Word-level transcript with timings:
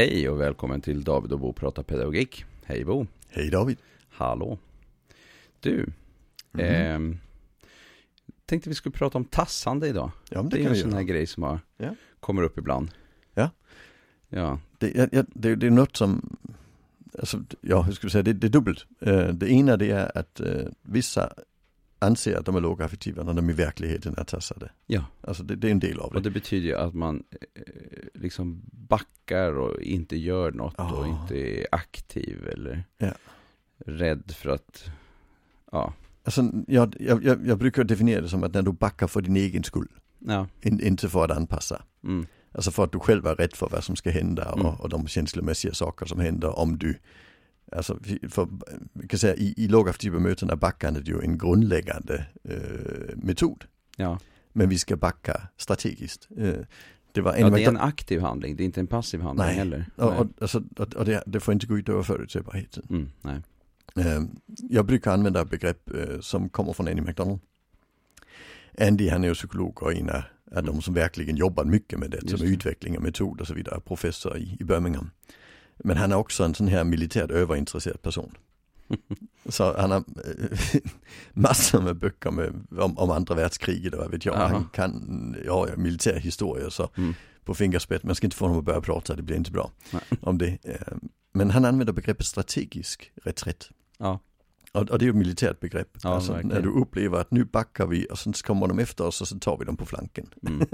Hej 0.00 0.28
och 0.28 0.40
välkommen 0.40 0.80
till 0.80 1.04
David 1.04 1.32
och 1.32 1.40
Bo 1.40 1.52
pratar 1.52 1.82
pedagogik. 1.82 2.44
Hej 2.64 2.84
Bo. 2.84 3.06
Hej 3.28 3.50
David. 3.50 3.78
Hallå. 4.08 4.58
Du. 5.60 5.86
Mm. 6.52 7.10
Eh, 7.12 7.16
tänkte 8.46 8.68
vi 8.68 8.74
skulle 8.74 8.92
prata 8.92 9.18
om 9.18 9.24
tassande 9.24 9.88
idag. 9.88 10.10
Ja, 10.30 10.42
Det, 10.42 10.56
det, 10.56 10.64
är 10.64 10.68
en 10.68 10.76
sån 10.76 10.92
här 10.92 11.02
grej 11.02 11.26
som 11.26 11.42
har, 11.42 11.60
Ja. 11.76 11.94
kommer 12.20 12.42
upp 12.42 12.58
ibland. 12.58 12.90
Ja. 13.34 13.50
Ja. 14.28 14.58
Det, 14.78 14.90
ja, 14.94 15.06
ja, 15.12 15.24
det, 15.28 15.54
det 15.54 15.66
är 15.66 15.70
något 15.70 15.96
som, 15.96 16.36
alltså, 17.18 17.44
ja 17.60 17.82
hur 17.82 17.92
ska 17.92 18.06
vi 18.06 18.10
säga, 18.10 18.22
det, 18.22 18.32
det 18.32 18.46
är 18.46 18.48
dubbelt. 18.48 18.86
Eh, 19.00 19.28
det 19.28 19.50
ena 19.50 19.76
det 19.76 19.90
är 19.90 20.18
att 20.18 20.40
eh, 20.40 20.66
vissa 20.82 21.32
anser 22.00 22.36
att 22.36 22.46
de 22.46 22.56
är 22.56 22.60
lågaffektiva 22.60 23.22
när 23.22 23.34
de 23.34 23.50
i 23.50 23.52
verkligheten 23.52 24.14
är 24.18 24.24
tassade. 24.24 24.70
Ja. 24.86 25.04
Alltså 25.20 25.42
det, 25.42 25.56
det 25.56 25.66
är 25.66 25.70
en 25.72 25.80
del 25.80 26.00
av 26.00 26.06
Och 26.06 26.14
det. 26.14 26.20
det 26.20 26.30
betyder 26.30 26.66
ju 26.68 26.74
att 26.76 26.94
man 26.94 27.22
liksom 28.14 28.62
backar 28.72 29.52
och 29.52 29.80
inte 29.82 30.16
gör 30.16 30.52
något 30.52 30.74
och 30.74 30.84
Ja. 31.06 31.06
inte 31.22 31.36
är 31.60 31.66
aktiv 31.72 32.48
eller 32.52 32.84
Ja. 32.98 33.12
rädd 33.86 34.30
för 34.36 34.50
att, 34.50 34.84
ja, 35.72 35.94
Alltså, 36.24 36.50
jag, 36.66 36.96
jag, 37.00 37.24
jag, 37.24 37.46
jag 37.46 37.58
brukar 37.58 37.84
definiera 37.84 38.20
det 38.20 38.28
som 38.28 38.44
att 38.44 38.54
när 38.54 38.62
du 38.62 38.72
backar 38.72 39.06
för 39.06 39.20
din 39.22 39.36
egen 39.36 39.64
skull, 39.64 39.88
ja, 40.18 40.46
in, 40.62 40.80
inte 40.80 41.08
för 41.08 41.24
att 41.24 41.30
anpassa. 41.36 41.82
mm, 42.04 42.26
Alltså 42.52 42.70
för 42.70 42.84
att 42.84 42.92
du 42.92 42.98
själv 42.98 43.26
är 43.26 43.34
rädd 43.34 43.52
för 43.54 43.68
vad 43.68 43.84
som 43.84 43.96
ska 43.96 44.10
hända 44.10 44.52
och, 44.52 44.60
Mm. 44.60 44.74
och 44.74 44.88
de 44.88 45.06
känslomässiga 45.08 45.74
saker 45.74 46.06
som 46.06 46.20
händer 46.20 46.58
om 46.58 46.78
du 46.78 46.98
Alltså, 47.72 47.98
för, 48.28 48.48
vi 48.92 49.08
kan 49.08 49.18
säga 49.18 49.34
i, 49.34 49.54
i 49.56 49.68
möten 50.18 50.50
är 50.50 50.56
backandet 50.56 51.08
ju 51.08 51.20
en 51.20 51.38
grundläggande 51.38 52.26
eh, 52.44 53.16
metod. 53.16 53.64
ja. 53.96 54.18
Men 54.52 54.68
vi 54.68 54.78
ska 54.78 54.96
backa 54.96 55.48
strategiskt. 55.56 56.28
Eh, 56.38 56.54
det 57.12 57.20
var 57.20 57.34
en 57.34 57.40
ja 57.40 57.50
det 57.50 57.64
är 57.64 57.68
en 57.68 57.76
aktiv 57.76 58.20
handling, 58.20 58.56
det 58.56 58.62
är 58.62 58.64
inte 58.64 58.80
en 58.80 58.86
passiv 58.86 59.20
handling 59.20 59.46
Nej. 59.46 59.56
heller. 59.56 59.86
och, 59.96 60.10
Nej. 60.10 60.18
och, 60.18 60.26
alltså, 60.40 60.62
och, 60.76 60.94
och 60.94 61.04
det, 61.04 61.22
det 61.26 61.40
får 61.40 61.54
inte 61.54 61.66
gå 61.66 61.78
ut 61.78 61.88
över 61.88 62.02
förutsägbarheten. 62.02 62.86
Mm, 62.90 63.10
nej. 63.22 63.42
Eh, 63.96 64.22
jag 64.70 64.86
brukar 64.86 65.12
använda 65.12 65.44
begrepp 65.44 65.90
som 66.20 66.48
kommer 66.48 66.72
från 66.72 66.88
Andy 66.88 67.02
McDonald. 67.02 67.40
Andy 68.80 69.08
han 69.08 69.24
är 69.24 69.28
ju 69.28 69.34
psykolog 69.34 69.82
och 69.82 69.92
en 69.92 70.10
av, 70.10 70.22
av 70.56 70.64
de 70.64 70.82
som 70.82 70.94
verkligen 70.94 71.36
jobbar 71.36 71.64
mycket 71.64 71.98
med 71.98 72.10
det, 72.10 72.16
Just 72.22 72.30
som 72.30 72.46
det. 72.46 72.52
utveckling 72.52 72.96
av 72.96 73.02
metod 73.02 73.40
och 73.40 73.46
så 73.46 73.54
vidare, 73.54 73.80
professor 73.80 74.38
i, 74.38 74.56
i 74.60 74.64
Birmingham. 74.64 75.10
Men 75.84 75.96
han 75.96 76.12
är 76.12 76.16
också 76.16 76.44
en 76.44 76.54
sån 76.54 76.68
här 76.68 76.84
militärt 76.84 77.30
överintresserad 77.30 78.02
person. 78.02 78.34
Så 79.48 79.76
han 79.80 79.90
har 79.90 79.98
eh, 80.24 80.80
massor 81.32 81.82
med 81.82 81.96
böcker 81.96 82.30
med, 82.30 82.66
om, 82.78 82.98
om 82.98 83.10
andra 83.10 83.34
världskriget 83.34 83.94
och 83.94 84.00
vad 84.00 84.10
vet 84.10 84.24
jag. 84.24 84.34
Aha. 84.34 84.46
Han 84.46 84.64
kan, 84.72 85.36
ja, 85.46 85.66
militär 85.76 86.20
historia 86.20 86.70
så 86.70 86.90
Mm. 86.96 87.14
på 87.44 87.54
fingerspett. 87.54 88.02
Man 88.02 88.14
ska 88.14 88.26
inte 88.26 88.36
få 88.36 88.44
honom 88.44 88.58
att 88.58 88.64
börja 88.64 88.80
prata, 88.80 89.16
det 89.16 89.22
blir 89.22 89.36
inte 89.36 89.50
bra 89.50 89.70
Nej. 89.92 90.02
om 90.20 90.38
det. 90.38 90.58
Men 91.32 91.50
han 91.50 91.64
använder 91.64 91.92
begreppet 91.92 92.26
strategisk 92.26 93.12
reträtt. 93.24 93.68
Ja, 93.98 94.20
Och, 94.72 94.90
och 94.90 94.98
det 94.98 95.02
är 95.02 95.06
ju 95.06 95.10
ett 95.10 95.16
militärt 95.16 95.60
begrepp. 95.60 95.88
Ja, 96.02 96.14
alltså, 96.14 96.32
verkligen. 96.32 96.56
när 96.56 96.62
du 96.62 96.80
upplever 96.80 97.18
att 97.20 97.30
nu 97.30 97.44
backar 97.44 97.86
vi 97.86 98.06
och 98.10 98.18
sen 98.18 98.32
kommer 98.32 98.68
de 98.68 98.78
efter 98.78 99.06
oss 99.06 99.20
och 99.20 99.28
så 99.28 99.38
tar 99.38 99.56
vi 99.58 99.64
dem 99.64 99.76
på 99.76 99.86
flanken. 99.86 100.26
mm, 100.46 100.66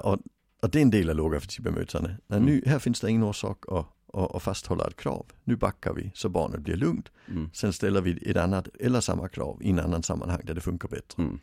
och, 0.00 0.18
och 0.62 0.70
det 0.70 0.78
är 0.78 0.82
en 0.82 0.90
del 0.90 1.10
av 1.10 1.16
lågaffektiva 1.16 1.70
bemötande. 1.70 2.16
Mm. 2.28 2.44
nu, 2.44 2.62
här 2.66 2.78
finns 2.78 3.00
det 3.00 3.10
ingen 3.10 3.22
orsak 3.22 3.64
att, 3.68 3.86
att, 4.12 4.34
att 4.34 4.42
fasthålla 4.42 4.86
ett 4.86 4.96
krav. 4.96 5.26
Nu 5.44 5.56
backar 5.56 5.92
vi 5.94 6.10
så 6.14 6.28
barnet 6.28 6.60
blir 6.60 6.76
lugnt. 6.76 7.08
mm, 7.28 7.50
Sen 7.52 7.72
ställer 7.72 8.00
vi 8.00 8.30
ett 8.30 8.36
annat 8.36 8.68
eller 8.80 9.00
samma 9.00 9.28
krav 9.28 9.58
i 9.62 9.70
en 9.70 9.78
annan 9.78 10.02
sammanhang 10.02 10.40
där 10.44 10.54
det 10.54 10.60
funkar 10.60 10.88
bättre. 10.88 11.22
mm, 11.22 11.38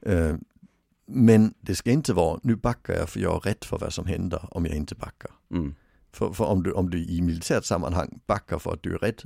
Eh, 0.00 0.36
men 1.06 1.54
det 1.60 1.74
ska 1.74 1.90
inte 1.90 2.12
vara, 2.12 2.40
nu 2.42 2.56
backar 2.56 2.94
jag 2.94 3.08
för 3.08 3.20
jag 3.20 3.34
är 3.36 3.40
rädd 3.40 3.64
för 3.64 3.78
vad 3.78 3.92
som 3.92 4.06
händer 4.06 4.48
om 4.50 4.66
jag 4.66 4.76
inte 4.76 4.94
backar. 4.94 5.30
mm, 5.50 5.74
För, 6.12 6.32
för 6.32 6.44
om, 6.44 6.62
du, 6.62 6.72
om 6.72 6.90
du 6.90 6.98
i 7.04 7.22
militärt 7.22 7.64
sammanhang 7.64 8.20
backar 8.26 8.58
för 8.58 8.72
att 8.72 8.82
du 8.82 8.94
är 8.94 8.98
rädd, 8.98 9.22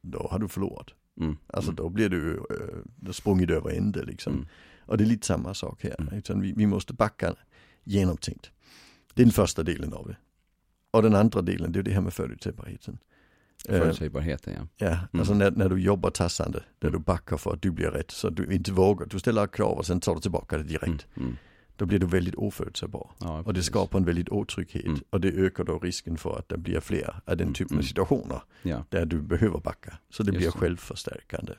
då 0.00 0.28
har 0.30 0.38
du 0.38 0.48
förlorat. 0.48 0.86
mm, 1.20 1.36
Alltså 1.46 1.70
mm, 1.70 1.76
då 1.76 1.88
blir 1.88 2.08
du 2.08 2.32
uh, 3.04 3.10
sprungit 3.12 3.50
över 3.50 3.70
ände 3.70 4.04
liksom. 4.04 4.32
Mm. 4.32 4.46
Och 4.86 4.98
det 4.98 5.04
är 5.04 5.06
lite 5.06 5.26
samma 5.26 5.54
sak 5.54 5.82
här. 5.84 6.00
Mm. 6.00 6.14
Utan 6.14 6.40
vi, 6.40 6.52
vi 6.52 6.66
måste 6.66 6.92
backa 6.92 7.34
genomtänkt. 7.84 8.50
Det 9.14 9.22
är 9.22 9.26
den 9.26 9.32
första 9.32 9.62
delen 9.62 9.92
av 9.92 10.06
det. 10.08 10.16
Och 10.90 11.02
den 11.02 11.14
andra 11.14 11.42
delen, 11.42 11.72
det 11.72 11.78
är 11.78 11.82
det 11.82 11.90
här 11.90 12.00
med 12.00 12.12
förutsägbarheten. 12.12 12.98
Eh, 13.68 13.78
Förutsägbarheten 13.78 14.54
ja. 14.76 14.86
ja, 14.86 15.18
alltså 15.18 15.34
när, 15.34 15.50
när 15.50 15.68
du 15.68 15.80
jobbar 15.80 16.10
tassande, 16.10 16.62
där 16.78 16.90
du 16.90 16.98
backar 16.98 17.36
för 17.36 17.52
att 17.52 17.62
du 17.62 17.70
blir 17.70 17.90
rätt, 17.90 18.10
så 18.10 18.30
du 18.30 18.54
inte 18.54 18.72
vågar, 18.72 19.06
du 19.06 19.18
ställer 19.18 19.46
krav 19.46 19.78
och 19.78 19.86
sen 19.86 20.00
tar 20.00 20.14
du 20.14 20.20
tillbaka 20.20 20.56
det 20.58 20.62
direkt. 20.64 20.84
Mm, 20.84 20.98
mm, 21.16 21.36
Då 21.76 21.86
blir 21.86 21.98
du 21.98 22.06
väldigt 22.06 22.34
oförutsägbar. 22.34 23.10
ja 23.20 23.42
Och 23.42 23.54
det 23.54 23.62
skapar 23.62 23.98
en 23.98 24.04
väldigt 24.04 24.28
otrygghet. 24.28 24.84
Mm. 24.86 25.00
Och 25.10 25.20
det 25.20 25.28
ökar 25.28 25.64
då 25.64 25.78
risken 25.78 26.16
för 26.16 26.38
att 26.38 26.48
det 26.48 26.58
blir 26.58 26.80
fler 26.80 27.20
av 27.26 27.36
den 27.36 27.40
Mm, 27.40 27.54
typen 27.54 27.74
av 27.74 27.80
mm. 27.80 27.86
situationer 27.86 28.42
Ja, 28.62 28.84
där 28.88 29.06
du 29.06 29.20
behöver 29.22 29.58
backa. 29.60 29.98
Så 30.10 30.22
det 30.22 30.32
Just 30.32 30.38
blir 30.38 30.50
självförstärkande. 30.50 31.52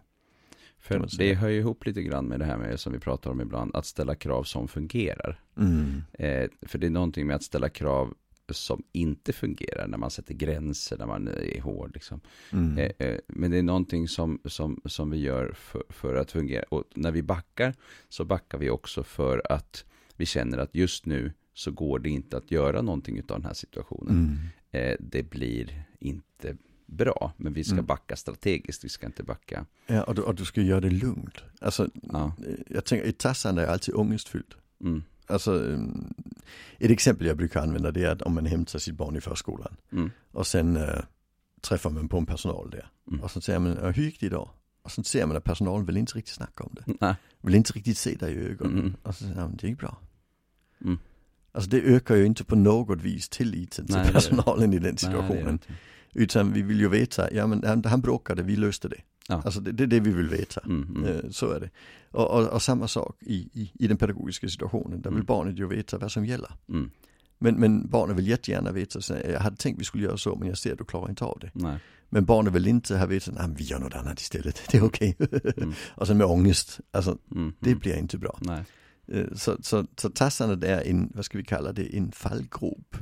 För 0.83 1.17
det 1.17 1.33
hör 1.33 1.49
ju 1.49 1.59
ihop 1.59 1.85
lite 1.85 2.03
grann 2.03 2.25
med 2.25 2.39
det 2.39 2.45
här 2.45 2.57
med 2.57 2.79
som 2.79 2.93
vi 2.93 2.99
pratar 2.99 3.31
om 3.31 3.41
ibland, 3.41 3.75
att 3.75 3.85
ställa 3.85 4.15
krav 4.15 4.43
som 4.43 4.67
fungerar. 4.67 5.39
Mm. 5.57 6.03
Eh, 6.13 6.49
för 6.61 6.77
det 6.77 6.87
är 6.87 6.91
någonting 6.91 7.27
med 7.27 7.35
att 7.35 7.43
ställa 7.43 7.69
krav 7.69 8.13
som 8.49 8.83
inte 8.91 9.33
fungerar 9.33 9.87
när 9.87 9.97
man 9.97 10.11
sätter 10.11 10.33
gränser, 10.33 10.97
när 10.97 11.05
man 11.05 11.27
är 11.27 11.61
hård 11.61 11.91
liksom. 11.93 12.21
Mm. 12.51 12.77
Eh, 12.77 13.07
eh, 13.07 13.19
men 13.27 13.51
det 13.51 13.57
är 13.57 13.63
någonting 13.63 14.07
som, 14.07 14.39
som, 14.45 14.81
som 14.85 15.09
vi 15.09 15.17
gör 15.17 15.53
för, 15.53 15.83
för 15.89 16.15
att 16.15 16.31
fungera. 16.31 16.63
Och 16.69 16.83
när 16.95 17.11
vi 17.11 17.23
backar 17.23 17.73
så 18.09 18.25
backar 18.25 18.57
vi 18.57 18.69
också 18.69 19.03
för 19.03 19.41
att 19.51 19.85
vi 20.15 20.25
känner 20.25 20.57
att 20.57 20.75
just 20.75 21.05
nu 21.05 21.31
så 21.53 21.71
går 21.71 21.99
det 21.99 22.09
inte 22.09 22.37
att 22.37 22.51
göra 22.51 22.81
någonting 22.81 23.19
av 23.19 23.27
den 23.27 23.45
här 23.45 23.53
situationen. 23.53 24.39
Mm. 24.71 24.91
Eh, 24.91 24.97
det 24.99 25.23
blir 25.23 25.83
inte 25.99 26.57
bra, 26.85 27.33
men 27.37 27.53
vi 27.53 27.63
ska 27.63 27.73
Mm. 27.73 27.85
backa 27.85 28.15
strategiskt, 28.15 28.83
vi 28.83 28.89
ska 28.89 29.05
inte 29.05 29.23
backa. 29.23 29.65
Ja, 29.87 30.03
och 30.03 30.15
du, 30.15 30.21
och 30.21 30.35
du 30.35 30.45
ska 30.45 30.61
göra 30.61 30.79
det 30.79 30.89
lugnt. 30.89 31.43
Alltså, 31.61 31.89
Ja. 32.11 32.33
jag 32.69 32.85
tänker, 32.85 33.09
ett 33.09 33.17
tassande 33.17 33.61
är 33.61 33.67
alltid 33.67 33.95
ångestfyllt. 33.95 34.55
Mm, 34.81 35.03
Alltså, 35.27 35.77
ett 36.79 36.91
exempel 36.91 37.27
jag 37.27 37.37
brukar 37.37 37.61
använda 37.61 37.91
det 37.91 38.03
är 38.03 38.09
att 38.09 38.21
om 38.21 38.33
man 38.33 38.45
hämtar 38.45 38.79
sitt 38.79 38.95
barn 38.95 39.15
i 39.15 39.21
förskolan 39.21 39.75
mm, 39.91 40.11
och 40.31 40.47
sen 40.47 40.77
äh, 40.77 40.99
träffar 41.61 41.89
man 41.89 42.07
på 42.09 42.17
en 42.17 42.25
personal 42.25 42.69
där. 42.69 42.87
mm. 43.07 43.21
Och 43.21 43.31
så 43.31 43.41
säger 43.41 43.59
man, 43.59 43.77
"Ja, 43.81 43.89
hur 43.89 44.03
gick 44.03 44.19
det 44.19 44.25
idag? 44.25 44.49
Och 44.81 44.91
så 44.91 45.03
ser 45.03 45.25
man 45.25 45.37
att 45.37 45.43
personalen 45.43 45.85
vill 45.85 45.97
inte 45.97 46.13
riktigt 46.13 46.33
snacka 46.35 46.63
om 46.63 46.75
det. 46.75 46.93
Nej. 47.01 47.15
Vill 47.41 47.55
inte 47.55 47.73
riktigt 47.73 47.97
se 47.97 48.15
dig 48.15 48.33
i 48.33 48.37
ögonen. 48.37 48.79
Mm. 48.79 48.95
Och 49.03 49.15
så 49.15 49.23
säger 49.23 49.35
man, 49.35 49.55
det 49.61 49.67
gick 49.67 49.79
bra. 49.79 49.97
Mm. 50.81 50.99
Alltså 51.51 51.69
det 51.69 51.81
ökar 51.81 52.15
ju 52.15 52.25
inte 52.25 52.43
på 52.43 52.55
något 52.55 53.01
vis 53.01 53.29
tilliten 53.29 53.85
till 53.85 53.95
Nej, 53.95 54.03
det 54.03 54.07
gör 54.07 54.13
det. 54.13 54.19
personalen 54.19 54.73
i 54.73 54.79
den 54.79 54.83
Nej, 54.91 54.97
situationen. 54.97 55.49
inte. 55.49 55.73
Utan 56.13 56.53
vi 56.53 56.61
vill 56.61 56.79
ju 56.79 56.89
veta, 56.89 57.33
ja 57.33 57.47
men 57.47 57.63
han, 57.65 57.83
han 57.85 58.01
bråkade, 58.01 58.43
vi 58.43 58.55
löste 58.55 58.87
det. 58.87 59.01
Ja. 59.27 59.41
Alltså 59.45 59.59
det, 59.59 59.71
det 59.71 59.83
är 59.83 59.87
det 59.87 59.99
vi 59.99 60.11
vill 60.11 60.29
veta. 60.29 60.61
Mm, 60.65 60.95
mm. 60.95 61.03
Eh, 61.05 61.29
Så 61.31 61.51
är 61.51 61.59
det. 61.59 61.69
Och, 62.11 62.31
och, 62.31 62.47
och 62.47 62.61
samma 62.61 62.87
sak 62.87 63.17
i, 63.21 63.35
i, 63.53 63.71
i 63.79 63.87
den 63.87 63.97
pedagogiska 63.97 64.47
situationen, 64.49 65.01
där 65.01 65.09
vill 65.09 65.17
Mm. 65.17 65.25
barnet 65.25 65.59
ju 65.59 65.67
veta 65.67 65.97
vad 65.97 66.11
som 66.11 66.25
gäller. 66.25 66.51
Mm. 66.69 66.91
Men, 67.39 67.55
men 67.59 67.87
barnet 67.89 68.17
vill 68.17 68.27
jättegärna 68.27 68.71
veta, 68.71 69.01
så 69.01 69.13
jag 69.31 69.39
hade 69.39 69.55
tänkt 69.55 69.79
vi 69.79 69.83
skulle 69.85 70.03
göra 70.03 70.17
så 70.17 70.35
men 70.35 70.47
jag 70.47 70.57
ser 70.57 70.71
att 70.71 70.77
du 70.77 70.85
klarar 70.85 71.09
inte 71.09 71.25
av 71.25 71.37
det. 71.41 71.51
Nej. 71.53 71.77
Men 72.09 72.25
barnet 72.25 72.53
vill 72.53 72.67
inte 72.67 72.97
ha 72.97 73.05
vetat, 73.05 73.33
nej 73.35 73.49
vi 73.57 73.63
gör 73.63 73.79
något 73.79 73.95
annat 73.95 74.19
istället, 74.21 74.61
det 74.71 74.77
är 74.77 74.83
okej. 74.85 75.15
Mm. 75.57 75.73
och 75.95 76.07
sen 76.07 76.17
med 76.17 76.27
ångest, 76.27 76.79
alltså 76.91 77.17
Mm, 77.31 77.53
det 77.59 77.69
mm. 77.69 77.79
blir 77.79 77.97
inte 77.97 78.17
bra. 78.17 78.37
Nej. 78.41 78.63
Eh, 79.07 79.25
Så, 79.35 79.57
så, 79.61 79.85
så 79.97 80.09
tassandet 80.09 80.63
är 80.69 80.81
en, 80.89 81.11
vad 81.15 81.25
ska 81.25 81.37
vi 81.37 81.43
kalla 81.43 81.71
det, 81.71 81.97
en 81.97 82.11
fallgrop 82.11 82.97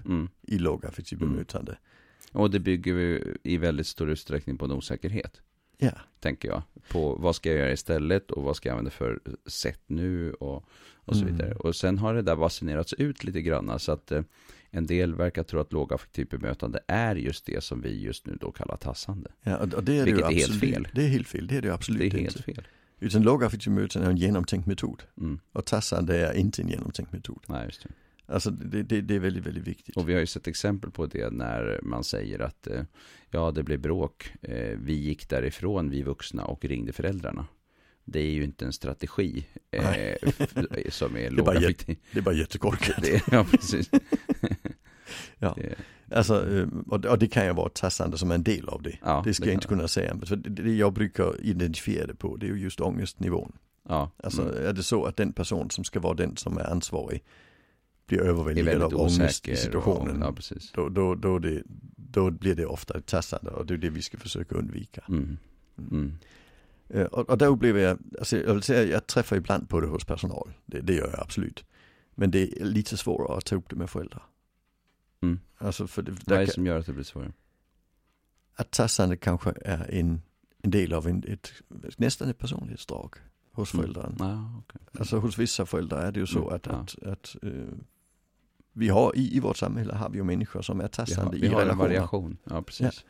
i 0.47 0.57
lågaffektivt 0.57 1.19
bemötande. 1.19 1.77
Och 2.31 2.51
det 2.51 2.59
bygger 2.59 2.93
vi 2.93 3.35
i 3.43 3.57
väldigt 3.57 3.87
stor 3.87 4.09
utsträckning 4.09 4.57
på 4.57 4.65
en 4.65 4.71
osäkerhet. 4.71 5.41
Ja. 5.77 5.91
tänker 6.19 6.49
jag. 6.49 6.61
På 6.89 7.15
vad 7.15 7.35
ska 7.35 7.49
jag 7.49 7.59
göra 7.59 7.71
istället 7.71 8.31
och 8.31 8.43
vad 8.43 8.55
ska 8.55 8.69
jag 8.69 8.73
använda 8.73 8.91
för 8.91 9.19
sätt 9.45 9.81
nu 9.87 10.33
och, 10.33 10.65
och 10.95 11.15
så 11.15 11.21
Mm. 11.21 11.33
vidare. 11.37 11.55
Och 11.55 11.75
sen 11.75 11.97
har 11.97 12.13
det 12.13 12.21
där 12.21 12.35
basunerats 12.35 12.93
ut 12.93 13.23
lite 13.23 13.41
grann 13.41 13.79
så 13.79 13.91
att 13.91 14.11
eh, 14.11 14.21
en 14.69 14.85
del 14.87 15.15
verkar 15.15 15.43
tro 15.43 15.59
att 15.59 15.73
lågaffektivt 15.73 16.29
bemötande 16.29 16.79
är 16.87 17.15
just 17.15 17.45
det 17.45 17.63
som 17.63 17.81
vi 17.81 18.01
just 18.01 18.25
nu 18.25 18.37
då 18.41 18.51
kallar 18.51 18.77
tassande. 18.77 19.31
Ja, 19.43 19.57
och, 19.57 19.83
det 19.83 19.97
är 19.97 20.05
Vilket 20.05 20.21
det 20.21 20.27
är 20.27 20.31
ju 20.31 20.35
helt 20.37 20.51
absolut, 20.53 20.73
fel. 20.73 20.87
Det 20.93 21.03
är 21.03 21.07
helt 21.07 21.27
fel, 21.27 21.47
det 21.47 21.57
är 21.57 21.61
det 21.61 21.73
absolut 21.73 21.99
Det 21.99 22.05
är 22.05 22.07
inte. 22.19 22.21
helt 22.21 22.45
fel. 22.45 22.67
Utan 22.99 23.21
lågaffektivt 23.21 23.73
bemötande 23.75 24.07
är 24.07 24.11
en 24.11 24.17
genomtänkt 24.17 24.67
metod. 24.67 25.03
Mm. 25.17 25.39
Och 25.51 25.65
tassande 25.65 26.27
är 26.27 26.33
inte 26.33 26.61
en 26.61 26.67
genomtänkt 26.69 27.11
metod. 27.11 27.39
Nej, 27.47 27.65
just 27.65 27.83
det. 27.83 27.89
Alltså 28.31 28.51
det, 28.51 28.83
det, 28.83 29.01
det 29.01 29.15
är 29.15 29.19
väldigt, 29.19 29.45
väldigt 29.45 29.67
viktigt. 29.67 29.97
Och 29.97 30.09
vi 30.09 30.13
har 30.13 30.19
ju 30.19 30.25
sett 30.25 30.47
exempel 30.47 30.91
på 30.91 31.05
det 31.05 31.33
när 31.33 31.79
man 31.83 32.03
säger 32.03 32.39
att 32.39 32.67
eh, 32.67 32.83
ja, 33.29 33.51
det 33.51 33.63
blev 33.63 33.79
bråk. 33.79 34.33
Eh, 34.41 34.77
vi 34.77 34.93
gick 34.93 35.29
därifrån, 35.29 35.89
vi 35.89 36.03
vuxna, 36.03 36.45
och 36.45 36.65
ringde 36.65 36.93
föräldrarna. 36.93 37.45
Det 38.05 38.19
är 38.19 38.31
ju 38.31 38.43
inte 38.43 38.65
en 38.65 38.73
strategi 38.73 39.45
eh, 39.71 39.83
som 40.89 41.17
är 41.17 41.29
Det 41.31 41.43
bara 41.43 41.53
lågaffektiv. 41.53 41.97
Det 42.11 42.19
är 42.19 42.23
bara 42.23 42.35
jättekorkat. 42.35 42.95
Det, 43.01 43.23
ja, 43.31 43.45
precis. 43.51 43.89
Ja. 45.37 45.53
Det, 45.57 45.75
Alltså, 46.15 46.57
eh, 46.57 46.67
och, 46.87 47.19
det 47.19 47.27
kan 47.27 47.45
ju 47.45 47.53
vara 47.53 47.69
tassande 47.69 48.17
som 48.17 48.31
en 48.31 48.43
del 48.43 48.69
av 48.69 48.81
det. 48.81 48.97
ja, 49.01 49.21
det 49.25 49.33
ska 49.33 49.45
jag 49.45 49.53
inte 49.53 49.67
kunna 49.67 49.87
säga. 49.87 50.17
För 50.25 50.35
det, 50.35 50.49
det 50.49 50.75
jag 50.75 50.93
brukar 50.93 51.45
identifiera 51.45 52.07
det 52.07 52.15
på, 52.15 52.37
det 52.37 52.45
är 52.45 52.47
ju 52.47 52.59
just 52.59 52.81
ångestnivån. 52.81 53.51
Ja, 53.89 54.11
Alltså 54.23 54.41
mm. 54.41 54.65
är 54.65 54.73
det 54.73 54.83
så 54.83 55.05
att 55.05 55.17
den 55.17 55.33
person 55.33 55.69
som 55.69 55.83
ska 55.83 55.99
vara 55.99 56.13
den 56.13 56.37
som 56.37 56.57
är 56.57 56.71
ansvarig 56.71 57.23
blir 58.11 58.21
överväldigad 58.21 58.81
av 58.81 58.95
ångest 58.95 59.47
i 59.47 59.55
situationen. 59.55 60.23
Och, 60.23 60.29
ja, 60.29 60.33
precis. 60.33 60.71
Då, 60.71 60.89
då, 60.89 61.15
då, 61.15 61.39
det, 61.39 61.63
då 61.95 62.31
blir 62.31 62.55
det 62.55 62.65
ofta 62.65 62.97
ett 62.97 63.05
tassande 63.05 63.51
och 63.51 63.65
det 63.65 63.73
är 63.73 63.77
det 63.77 63.89
vi 63.89 64.01
ska 64.01 64.17
försöka 64.17 64.55
undvika. 64.55 65.03
Mm. 65.09 65.37
Mm. 65.77 66.17
Eh, 66.89 67.05
och, 67.05 67.29
och 67.29 67.37
där 67.37 67.47
upplever 67.47 67.81
jag, 67.81 67.97
alltså 68.19 68.37
jag 68.37 68.53
vill 68.53 68.63
säga, 68.63 68.83
jag 68.91 69.07
träffar 69.07 69.35
ibland 69.35 69.69
på 69.69 69.81
det 69.81 69.87
hos 69.87 70.05
personal. 70.05 70.53
Det, 70.65 70.81
det 70.81 70.93
gör 70.93 71.09
jag 71.09 71.19
absolut. 71.19 71.65
Men 72.15 72.31
det 72.31 72.61
är 72.61 72.65
lite 72.65 72.97
svårare 72.97 73.37
att 73.37 73.45
ta 73.45 73.55
upp 73.55 73.69
det 73.69 73.75
med 73.75 73.89
föräldrar. 73.89 74.23
Mm. 75.21 75.39
Alltså 75.57 75.87
för 75.87 76.01
det, 76.01 76.11
Vad 76.25 76.37
är 76.37 76.45
det 76.45 76.51
som 76.51 76.65
gör 76.65 76.79
att 76.79 76.85
det 76.85 76.93
blir 76.93 77.03
svårare? 77.03 77.33
Att 78.55 78.71
tassande 78.71 79.17
kanske 79.17 79.53
är 79.65 79.91
en, 79.91 80.21
en 80.63 80.71
del 80.71 80.93
av 80.93 81.07
en, 81.07 81.23
ett, 81.27 81.51
nästan 81.97 82.29
ett 82.29 82.37
personlighetsdrag 82.37 83.15
hos 83.51 83.73
Mm. 83.73 83.83
föräldern. 83.83 84.15
Ja, 84.19 84.59
okay. 84.59 84.99
Alltså 84.99 85.17
hos 85.19 85.37
vissa 85.37 85.65
föräldrar 85.65 86.05
är 86.05 86.11
det 86.11 86.19
ju 86.19 86.27
så 86.27 86.41
Mm, 86.41 86.53
att, 86.53 86.65
ja. 86.65 86.71
att, 86.71 87.03
att 87.03 87.35
eh, 87.43 87.51
vi 88.73 88.89
har 88.89 89.11
i, 89.17 89.37
i 89.37 89.39
vårt 89.39 89.57
samhälle 89.57 89.93
har 89.93 90.09
vi 90.09 90.17
ju 90.17 90.23
människor 90.23 90.61
som 90.61 90.77
är 90.79 90.83
Vi 90.83 90.83
har, 90.83 90.89
tassande 90.89 91.37
vi 91.37 91.45
i 91.45 91.47
har 91.49 91.55
en 91.61 91.67
relationer. 91.67 91.87
variation, 91.89 92.37
ja 92.43 92.61
precis. 92.61 93.05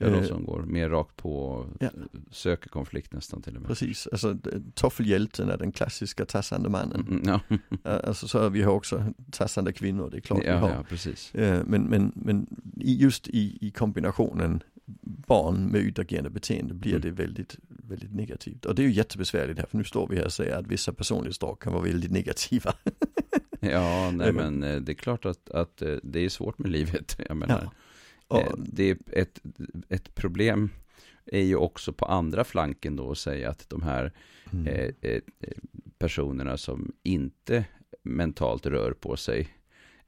Vi 0.00 0.04
har 0.04 0.12
de 0.12 0.18
Eh, 0.18 0.24
som 0.24 0.44
går 0.44 0.62
mer 0.62 0.88
rakt 0.88 1.16
på 1.16 1.36
och 1.44 1.66
Ja. 1.80 1.88
söker 2.30 2.68
konflikt 2.68 3.12
nästan 3.12 3.42
till 3.42 3.56
och 3.56 3.62
med. 3.62 3.68
Precis, 3.68 4.08
alltså 4.12 4.36
toffelhjälten 4.74 5.50
är 5.50 5.56
den 5.56 5.72
klassiska 5.72 6.24
tassande 6.26 6.68
mannen. 6.68 7.06
Mm, 7.10 7.22
ja. 7.26 7.40
Eh, 7.90 8.00
Alltså 8.08 8.28
så 8.28 8.38
har 8.42 8.50
vi 8.50 8.62
har 8.62 8.72
också 8.72 9.04
tassande 9.30 9.72
kvinnor, 9.72 10.08
det 10.10 10.16
är 10.16 10.20
klart 10.20 10.42
vi 10.42 10.46
ja, 10.46 10.56
har. 10.56 10.68
ja, 10.70 10.84
precis. 10.88 11.34
Eh, 11.34 11.62
Men, 11.66 11.82
men, 11.82 12.12
men 12.14 12.46
i- 12.76 12.96
just 13.02 13.28
i, 13.28 13.58
i 13.60 13.70
kombinationen 13.70 14.62
barn 15.26 15.66
med 15.66 15.80
utagerande 15.80 16.30
beteende 16.30 16.74
blir 16.74 16.90
Mm. 16.92 17.02
det 17.02 17.10
väldigt, 17.10 17.56
väldigt 17.68 18.14
negativt. 18.14 18.64
Och 18.64 18.74
det 18.74 18.82
är 18.82 18.86
ju 18.86 18.92
jättebesvärligt 18.92 19.58
här, 19.58 19.66
för 19.66 19.76
nu 19.78 19.84
står 19.84 20.08
vi 20.08 20.16
här 20.16 20.24
och 20.24 20.32
säger 20.32 20.56
att 20.56 20.66
vissa 20.66 20.92
personlighetsdrag 20.92 21.60
kan 21.60 21.72
vara 21.72 21.82
väldigt 21.82 22.10
negativa. 22.10 22.74
Ja, 23.70 24.10
nej 24.10 24.32
men 24.32 24.62
eh, 24.62 24.76
det 24.80 24.92
är 24.92 24.94
klart 24.94 25.24
att, 25.26 25.50
att 25.50 25.82
eh, 25.82 25.94
det 26.02 26.20
är 26.24 26.28
svårt 26.28 26.58
med 26.58 26.70
livet. 26.70 27.16
Jag 27.28 27.36
menar, 27.36 27.70
Och, 28.28 28.38
eh, 28.40 28.52
det 28.58 28.90
är 28.90 28.96
ett, 29.12 29.40
ett 29.88 30.14
problem 30.14 30.70
är 31.24 31.42
ju 31.42 31.56
också 31.56 31.92
på 31.92 32.04
andra 32.06 32.44
flanken 32.44 32.96
då 32.96 33.10
att 33.10 33.18
säga 33.18 33.50
att 33.50 33.68
de 33.68 33.82
här 33.82 34.12
mm, 34.52 34.92
eh, 35.00 35.20
personerna 35.98 36.56
som 36.56 36.92
inte 37.02 37.64
mentalt 38.02 38.66
rör 38.66 38.92
på 38.92 39.16
sig 39.16 39.48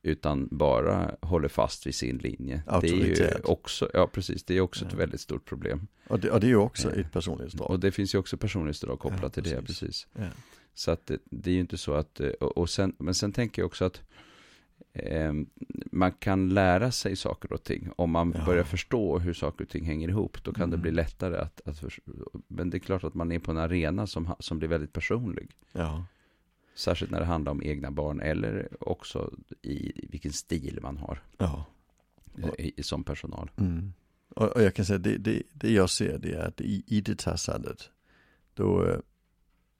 utan 0.02 0.48
bara 0.50 1.14
håller 1.20 1.48
fast 1.48 1.86
vid 1.86 1.94
sin 1.94 2.18
linje. 2.18 2.62
Det 2.80 2.88
är 2.88 2.94
ju 2.94 3.26
också, 3.44 3.90
ja 3.94 4.06
precis, 4.06 4.44
det 4.44 4.56
är 4.56 4.60
också 4.60 4.84
ett 4.84 4.92
Ja. 4.92 4.98
väldigt 4.98 5.20
stort 5.20 5.44
problem. 5.44 5.86
och, 6.08 6.20
det, 6.20 6.30
och 6.30 6.40
det 6.40 6.46
är 6.46 6.48
ju 6.48 6.56
också 6.56 6.92
ett 6.94 7.12
personlighetsdrag. 7.12 7.70
Och 7.70 7.80
det 7.80 7.90
finns 7.92 8.14
ju 8.14 8.18
också 8.18 8.36
personlighetsdrag 8.36 8.98
kopplat 8.98 9.22
Ja, 9.22 9.28
till 9.28 9.42
det, 9.42 9.62
precis. 9.62 9.80
precis. 9.80 10.06
Ja. 10.14 10.24
Så 10.80 10.90
att 10.90 11.10
det, 11.24 11.50
är 11.50 11.54
ju 11.54 11.60
inte 11.60 11.78
så 11.78 11.94
att, 11.94 12.20
eh, 12.20 12.28
och, 12.28 12.58
och 12.58 12.70
sen, 12.70 12.92
men 12.98 13.14
sen 13.14 13.32
tänker 13.32 13.62
jag 13.62 13.66
också 13.66 13.84
att 13.84 14.02
eh, 14.92 15.32
man 15.92 16.12
kan 16.12 16.48
lära 16.54 16.90
sig 16.92 17.16
saker 17.16 17.52
och 17.52 17.62
ting. 17.62 17.90
Om 17.96 18.10
man 18.10 18.34
Ja. 18.38 18.44
börjar 18.44 18.64
förstå 18.64 19.18
hur 19.18 19.32
saker 19.34 19.64
och 19.64 19.70
ting 19.70 19.84
hänger 19.84 20.08
ihop, 20.08 20.44
då 20.44 20.52
kan 20.52 20.62
Mm. 20.62 20.70
det 20.70 20.76
bli 20.76 20.90
lättare 20.90 21.36
att, 21.36 21.60
att 21.64 21.78
förstå. 21.78 22.02
Men 22.48 22.70
det 22.70 22.76
är 22.76 22.78
klart 22.78 23.04
att 23.04 23.14
man 23.14 23.32
är 23.32 23.38
på 23.38 23.50
en 23.50 23.58
arena 23.58 24.06
som, 24.06 24.34
som 24.38 24.58
blir 24.58 24.68
väldigt 24.68 24.92
personlig. 24.92 25.50
Ja. 25.72 26.04
Särskilt 26.74 27.10
när 27.10 27.20
det 27.20 27.26
handlar 27.26 27.52
om 27.52 27.62
egna 27.62 27.90
barn 27.90 28.20
eller 28.20 28.68
också 28.80 29.34
i 29.62 30.06
vilken 30.08 30.32
stil 30.32 30.78
man 30.82 30.96
har 30.96 31.22
ja. 31.38 31.66
i, 32.58 32.82
som 32.82 33.04
personal. 33.04 33.50
Mm. 33.56 33.92
Och, 34.28 34.48
och 34.48 34.62
jag 34.62 34.74
kan 34.74 34.84
säga 34.84 34.98
det, 34.98 35.18
det, 35.18 35.42
det 35.52 35.72
jag 35.72 35.90
ser 35.90 36.18
det 36.18 36.32
är 36.32 36.46
att 36.46 36.60
i, 36.60 36.82
i 36.86 37.00
det 37.00 37.18
tassandet 37.18 37.90
då 38.54 38.86
eh, 38.86 38.98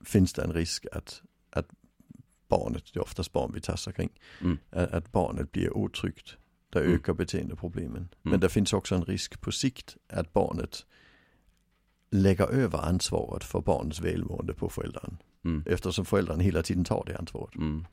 finns 0.03 0.33
det 0.33 0.41
en 0.43 0.53
risk 0.53 0.85
att, 0.91 1.21
att 1.49 1.67
barnet, 2.47 2.83
det 2.93 2.99
är 2.99 3.03
oftast 3.03 3.31
barn 3.31 3.51
vi 3.53 3.61
tassar 3.61 3.91
kring, 3.91 4.09
Mm. 4.41 4.57
att, 4.69 4.91
att 4.91 5.11
barnet 5.11 5.51
blir 5.51 5.77
otryggt. 5.77 6.37
Där 6.69 6.81
Mm. 6.81 6.93
ökar 6.93 7.13
beteendeproblemen. 7.13 7.97
Mm. 7.97 8.09
Men 8.21 8.39
det 8.39 8.49
finns 8.49 8.73
också 8.73 8.95
en 8.95 9.05
risk 9.05 9.41
på 9.41 9.51
sikt 9.51 9.97
att 10.09 10.33
barnet 10.33 10.85
lägger 12.11 12.47
över 12.47 12.79
ansvaret 12.79 13.43
för 13.43 13.61
barnets 13.61 13.99
välmående 14.01 14.53
på 14.53 14.69
föräldern. 14.69 15.17
Mm. 15.45 15.63
Eftersom 15.65 16.05
föräldern 16.05 16.39
hela 16.39 16.63
tiden 16.63 16.83
tar 16.83 17.03
det 17.07 17.17
ansvaret. 17.17 17.55
Mm. 17.55 17.85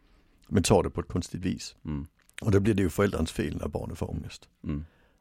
Men 0.48 0.62
tar 0.62 0.82
det 0.82 0.90
på 0.90 1.00
ett 1.00 1.08
konstigt 1.08 1.40
vis. 1.40 1.76
Mm. 1.84 2.06
Och 2.40 2.50
då 2.50 2.60
blir 2.60 2.74
det 2.74 2.82
ju 2.82 2.90
förälderns 2.90 3.32
fel 3.32 3.56
när 3.56 3.68
barnet 3.68 3.98
får 3.98 4.10
ångest. 4.10 4.48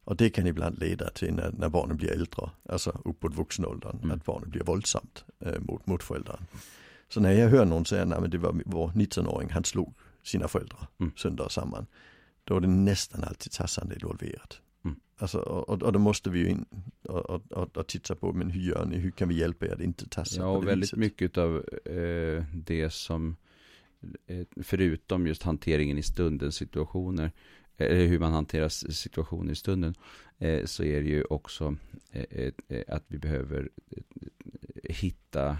Och 0.08 0.16
det 0.16 0.30
kan 0.30 0.48
ibland 0.48 0.80
leda 0.80 1.10
till 1.10 1.34
när, 1.34 1.52
när 1.52 1.70
barnen 1.70 1.98
blir 1.98 2.12
äldre, 2.12 2.50
alltså 2.70 3.02
uppåt 3.06 3.36
vuxenåldern, 3.36 3.98
Mm. 4.04 4.12
att 4.12 4.26
barnet 4.26 4.50
blir 4.50 4.64
våldsamt 4.64 5.26
eh, 5.40 5.60
mot, 5.60 5.88
mot 5.88 6.04
föräldern. 6.04 6.46
Så 7.10 7.20
när 7.20 7.32
jag 7.32 7.50
hör 7.50 7.66
någon 7.66 7.86
säga, 7.86 8.06
nej 8.06 8.22
men 8.22 8.30
det 8.30 8.38
var 8.38 8.62
vår 8.66 8.88
19-åring, 8.88 9.50
han 9.50 9.64
slog 9.64 9.94
sina 10.24 10.48
föräldrar 10.48 10.88
Mm. 11.00 11.12
sönder 11.16 11.44
och 11.46 11.52
samman. 11.52 11.86
Då 12.44 12.56
är 12.56 12.60
det 12.60 12.68
nästan 12.68 13.24
alltid 13.24 13.52
tassande 13.52 13.96
involverat. 13.96 14.62
Mm. 14.86 15.00
Alltså, 15.18 15.38
och, 15.40 15.82
och 15.84 15.94
då 15.94 16.00
måste 16.00 16.30
vi 16.30 16.40
ju 16.40 16.50
in 16.50 16.66
och, 17.04 17.30
och, 17.52 17.78
och, 17.78 17.88
titta 17.88 18.16
på, 18.16 18.34
men 18.34 18.50
hur 18.50 18.62
gör 18.62 18.86
ni, 18.86 18.98
hur 18.98 19.12
kan 19.12 19.30
vi 19.30 19.36
hjälpa 19.40 19.66
er 19.66 19.74
att 19.74 19.82
inte 19.82 20.10
tassa 20.10 20.42
Ja, 20.42 20.56
på 20.56 20.62
det 20.62 20.68
väldigt 20.68 20.88
viset? 20.88 21.00
mycket 21.00 21.38
av 21.38 21.56
eh, 21.86 22.44
det 22.54 22.94
som, 22.94 23.36
eh, 24.28 24.46
förutom 24.64 25.28
just 25.28 25.44
hanteringen 25.44 25.98
i 25.98 26.04
stundens 26.04 26.56
situationer, 26.56 27.32
eller 27.78 28.06
hur 28.06 28.20
man 28.20 28.34
hanterar 28.34 28.70
situationer 28.70 29.52
i 29.52 29.56
stunden, 29.56 29.96
eh, 30.38 30.66
så 30.66 30.84
är 30.84 31.02
det 31.02 31.10
ju 31.10 31.24
också 31.24 31.76
eh, 32.12 32.52
eh, 32.68 32.84
att 32.88 33.04
vi 33.08 33.18
behöver 33.18 33.70
hitta 34.84 35.58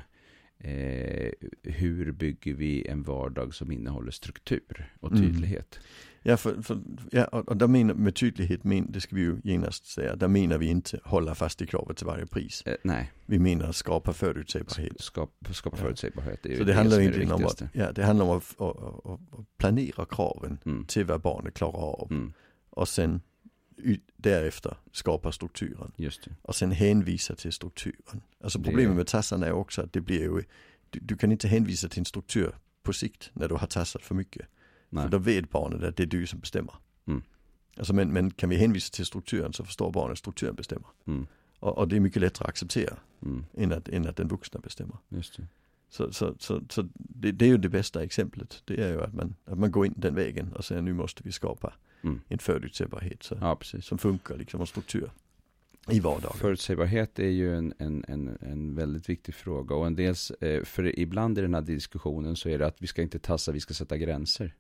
eh, 0.60 1.32
hur 1.64 2.12
bygger 2.12 2.54
vi 2.54 2.88
en 2.88 3.04
vardag 3.04 3.54
som 3.54 3.72
innehåller 3.72 4.12
struktur 4.12 4.94
och 5.00 5.12
Mm. 5.12 5.24
tydlighet. 5.24 5.80
Ja, 6.22 6.38
för, 6.38 6.62
för, 6.62 6.80
ja 7.12 7.26
och, 7.26 7.58
där 7.58 7.68
menar, 7.68 7.94
med 7.94 8.16
tydlighet, 8.16 8.64
men, 8.64 8.92
det 8.92 9.02
ska 9.02 9.16
vi 9.16 9.22
ju 9.22 9.38
genast 9.44 9.86
säga, 9.86 10.16
där 10.16 10.28
menar 10.28 10.58
vi 10.58 10.66
inte 10.66 11.00
hålla 11.04 11.36
fast 11.36 11.62
i 11.62 11.66
kravet 11.68 11.98
till 11.98 12.06
varje 12.06 12.26
pris. 12.26 12.62
Eh, 12.66 12.74
nej, 12.84 13.12
Vi 13.26 13.40
menar 13.40 13.72
skapa 13.72 14.14
förutsägbarhet. 14.14 15.02
skapa, 15.02 15.54
skapa 15.54 15.78
förutsägbarhet. 15.78 16.40
Det 16.44 16.50
är 16.50 16.52
ju 16.52 16.58
Så 16.58 16.64
det 16.64 16.72
det 16.72 16.78
handlar 16.78 17.00
inte 17.00 17.34
om 17.34 17.46
att, 17.46 17.64
ja, 17.74 17.92
det 17.92 18.04
handlar 18.04 18.26
om 18.26 18.38
att, 18.38 18.62
att, 18.62 18.78
att, 19.06 19.40
att 19.40 19.58
planera 19.58 20.06
kraven 20.06 20.58
Mm. 20.66 20.86
till 20.86 21.06
vad 21.06 21.22
barnet 21.22 21.54
klarar 21.54 21.78
av. 22.02 22.08
Mm, 22.12 22.34
Och 22.70 22.88
sen 22.88 23.22
därefter 24.16 24.78
skapa 24.92 25.32
strukturen. 25.32 25.92
just 25.96 26.24
det. 26.24 26.32
Och 26.42 26.56
sen 26.56 26.72
hänvisa 26.72 27.36
till 27.36 27.52
strukturen. 27.54 28.22
Alltså 28.44 28.60
problemet 28.60 28.96
med 28.96 29.08
tassarna 29.08 29.46
är 29.46 29.52
också 29.52 29.82
att 29.82 29.94
det 29.94 30.02
blir 30.02 30.22
ju, 30.22 30.44
du, 30.90 31.00
du 31.00 31.18
kan 31.18 31.32
inte 31.32 31.48
hänvisa 31.48 31.90
till 31.90 32.00
en 32.00 32.06
struktur 32.06 32.56
på 32.84 32.94
sikt 32.94 33.30
när 33.34 33.48
du 33.50 33.56
har 33.56 33.68
tassat 33.68 34.02
för 34.02 34.16
mycket. 34.16 34.48
Nej. 34.90 35.04
För 35.04 35.10
då 35.12 35.18
vet 35.18 35.50
barnet 35.50 35.84
att 35.84 35.96
det 35.98 36.04
är 36.04 36.08
du 36.08 36.28
som 36.28 36.40
bestämmer. 36.40 36.74
Mm. 37.08 37.22
Alltså 37.78 37.94
men, 37.94 38.14
men 38.14 38.32
kan 38.32 38.50
vi 38.50 38.56
hänvisa 38.56 38.92
till 38.92 39.06
strukturen 39.06 39.54
så 39.54 39.66
förstår 39.66 39.92
barnet 39.92 40.12
att 40.12 40.18
strukturen 40.18 40.56
bestämmer. 40.56 40.88
Mm, 41.08 41.28
Och, 41.60 41.78
och 41.78 41.88
det 41.88 41.96
är 41.96 42.00
mycket 42.00 42.22
lättare 42.22 42.46
att 42.46 42.50
acceptera 42.50 42.98
mm, 43.22 43.46
än 43.54 43.74
att, 43.74 43.90
än 43.90 44.08
att 44.08 44.16
den 44.16 44.28
vuxna 44.28 44.60
bestämmer. 44.60 44.98
just 45.10 45.38
det. 45.38 45.48
Så, 45.90 46.14
så, 46.14 46.36
så, 46.40 46.62
så 46.70 46.90
det, 46.94 47.32
det 47.32 47.46
är 47.46 47.50
ju 47.50 47.58
det 47.58 47.70
bästa 47.70 48.04
exemplet. 48.04 48.62
Det 48.66 48.84
är 48.84 48.90
ju 48.90 49.02
att 49.02 49.14
man, 49.14 49.36
att 49.46 49.58
man 49.58 49.72
går 49.72 49.86
in 49.86 49.94
den 49.98 50.16
vägen 50.16 50.54
och 50.54 50.66
säger 50.66 50.82
nu 50.82 50.94
måste 50.94 51.24
vi 51.24 51.32
skapa 51.32 51.74
Mm. 52.04 52.22
en 52.28 52.40
förutsägbarhet 52.40 53.24
så, 53.24 53.38
Ja, 53.42 53.60
som 53.82 53.98
funkar 53.98 54.38
liksom 54.38 54.62
och 54.62 54.70
struktur 54.70 55.12
i 55.90 56.00
vardagen. 56.00 56.38
Förutsägbarhet 56.38 57.20
är 57.20 57.30
ju 57.30 57.56
en, 57.58 57.74
en, 57.78 58.06
en, 58.08 58.38
en 58.42 58.76
väldigt 58.76 59.10
viktig 59.10 59.36
fråga 59.36 59.76
och 59.76 59.88
en 59.88 59.96
dels, 59.96 60.32
eh, 60.32 60.64
för 60.64 61.00
ibland 61.00 61.38
i 61.38 61.42
den 61.42 61.54
här 61.54 61.62
diskussionen 61.62 62.36
så 62.36 62.50
är 62.50 62.60
det 62.60 62.68
att 62.68 62.82
vi 62.82 62.88
ska 62.88 63.02
inte 63.02 63.20
tassa, 63.20 63.52
vi 63.52 63.60
ska 63.60 63.74
sätta 63.74 63.98
gränser. 63.98 64.56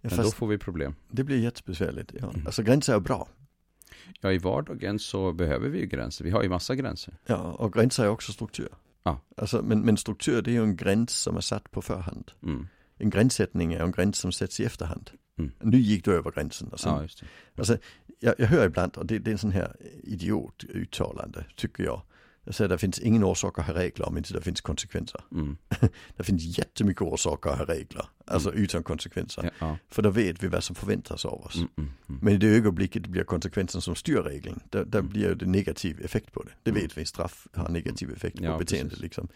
Men 0.00 0.10
fast 0.10 0.22
då 0.22 0.36
får 0.36 0.46
vi 0.46 0.58
problem. 0.58 0.94
det 1.10 1.24
blir 1.24 1.38
jättebesvärligt. 1.38 2.12
Ja. 2.20 2.30
Mm. 2.30 2.46
Alltså 2.46 2.62
gränser 2.62 2.94
är 2.94 3.00
bra. 3.00 3.28
Ja, 4.20 4.32
i 4.32 4.38
vardagen 4.38 4.98
så 4.98 5.32
behöver 5.32 5.68
vi 5.68 5.78
ju 5.78 5.86
gränser. 5.86 6.24
Vi 6.24 6.30
har 6.30 6.42
ju 6.42 6.48
massa 6.48 6.74
gränser. 6.74 7.14
Ja, 7.26 7.36
och 7.36 7.72
gränser 7.72 8.04
är 8.04 8.08
också 8.08 8.32
struktur. 8.32 8.68
Ja. 9.02 9.20
Alltså, 9.36 9.62
men, 9.62 9.80
men 9.80 9.96
struktur 9.96 10.42
det 10.42 10.50
är 10.50 10.52
ju 10.52 10.62
en 10.62 10.76
gräns 10.76 11.10
som 11.10 11.36
är 11.36 11.40
satt 11.40 11.70
på 11.70 11.82
förhand. 11.82 12.32
Mm. 12.42 12.68
En 13.02 13.10
gränssättning 13.10 13.72
är 13.72 13.80
en 13.80 13.92
gräns 13.92 14.18
som 14.18 14.32
sätts 14.32 14.60
i 14.60 14.64
efterhand. 14.64 15.10
Mm. 15.38 15.50
Nu 15.60 15.78
gick 15.78 16.04
du 16.04 16.14
över 16.14 16.30
gränsen. 16.30 16.68
Och 16.68 16.80
sen, 16.80 16.92
Ja. 16.92 17.26
Alltså, 17.56 17.78
jag, 18.20 18.34
jag 18.38 18.46
hör 18.46 18.66
ibland, 18.66 18.96
och 18.96 19.06
det, 19.06 19.18
det 19.18 19.30
är 19.30 19.32
en 19.32 19.38
sån 19.38 19.50
här 19.52 19.76
idiotuttalande, 20.02 21.44
tycker 21.56 21.84
jag. 21.84 22.02
Jag 22.44 22.54
säger 22.54 22.68
det 22.68 22.78
finns 22.78 22.98
ingen 22.98 23.24
orsak 23.24 23.58
att 23.58 23.66
ha 23.66 23.74
regler 23.74 24.06
om 24.08 24.16
inte 24.18 24.32
det 24.34 24.40
finns 24.42 24.60
konsekvenser. 24.60 25.20
Mm. 25.32 25.56
Det 26.16 26.22
finns 26.22 26.58
jättemycket 26.58 27.02
orsaker 27.02 27.50
att 27.50 27.58
ha 27.58 27.64
regler, 27.64 28.06
alltså 28.26 28.52
utan 28.52 28.82
konsekvenser. 28.82 29.42
Ja, 29.44 29.50
ja. 29.66 29.78
För 29.88 30.02
då 30.02 30.10
vet 30.10 30.42
vi 30.42 30.48
vad 30.48 30.64
som 30.64 30.76
förväntas 30.76 31.24
av 31.24 31.40
oss. 31.44 31.56
Mm, 31.56 31.68
mm, 31.78 31.90
mm. 32.08 32.20
Men 32.24 32.34
i 32.34 32.36
det 32.36 32.46
ögonblicket 32.46 33.02
det 33.02 33.08
blir 33.08 33.24
konsekvensen 33.24 33.80
som 33.80 33.94
styr 33.94 34.16
regeln, 34.22 34.60
där, 34.70 34.84
där 34.84 34.98
Mm. 34.98 35.12
blir 35.12 35.34
det 35.34 35.46
negativ 35.46 36.00
effekt 36.04 36.32
på 36.32 36.42
det. 36.42 36.50
Det 36.62 36.70
Mm. 36.70 36.82
vet 36.82 36.98
vi, 36.98 37.04
straff 37.04 37.46
har 37.52 37.68
negativ 37.68 38.10
effekt 38.12 38.38
på 38.38 38.44
Ja, 38.44 38.58
beteende 38.58 38.96
liksom. 38.96 39.28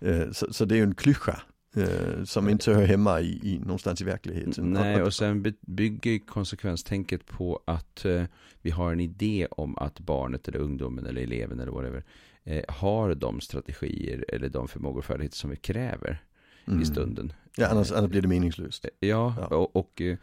Eh, 0.00 0.30
Så, 0.32 0.52
så 0.52 0.64
det 0.64 0.74
är 0.74 0.76
ju 0.76 0.82
en 0.82 0.94
klyscha 0.94 1.40
eh, 1.76 2.24
som 2.24 2.48
inte 2.48 2.72
hör 2.72 2.86
hemma 2.86 3.20
i, 3.20 3.40
i 3.42 3.58
någonstans 3.58 4.00
i 4.00 4.04
verkligheten. 4.04 4.72
Nej, 4.72 5.02
och 5.02 5.14
sen 5.14 5.42
by- 5.42 5.54
bygger 5.60 6.18
konsekvenstänket 6.18 7.26
på 7.26 7.60
att 7.64 8.04
eh, 8.04 8.24
vi 8.62 8.70
har 8.70 8.92
en 8.92 9.00
idé 9.00 9.46
om 9.50 9.78
att 9.78 10.00
barnet 10.00 10.48
eller 10.48 10.58
ungdomen 10.58 11.06
eller 11.06 11.22
eleven 11.22 11.60
eller 11.60 11.72
whatever 11.72 12.04
eh, 12.44 12.64
har 12.68 13.14
de 13.14 13.40
strategier 13.40 14.24
eller 14.28 14.48
de 14.48 14.68
förmågor 14.68 14.98
och 14.98 15.04
färdigheter 15.04 15.36
som 15.36 15.50
vi 15.50 15.56
kräver. 15.56 16.22
Mm. 16.68 16.82
i 16.82 16.86
stunden. 16.86 17.32
Ja, 17.56 17.66
annars, 17.68 17.92
annars 17.92 18.10
blir 18.10 18.22
det 18.22 18.28
meningslöst. 18.28 18.86
Ja, 19.00 19.34
Ja. 19.50 19.56
Och, 19.56 19.76
och 19.76 20.00
eh, 20.02 20.16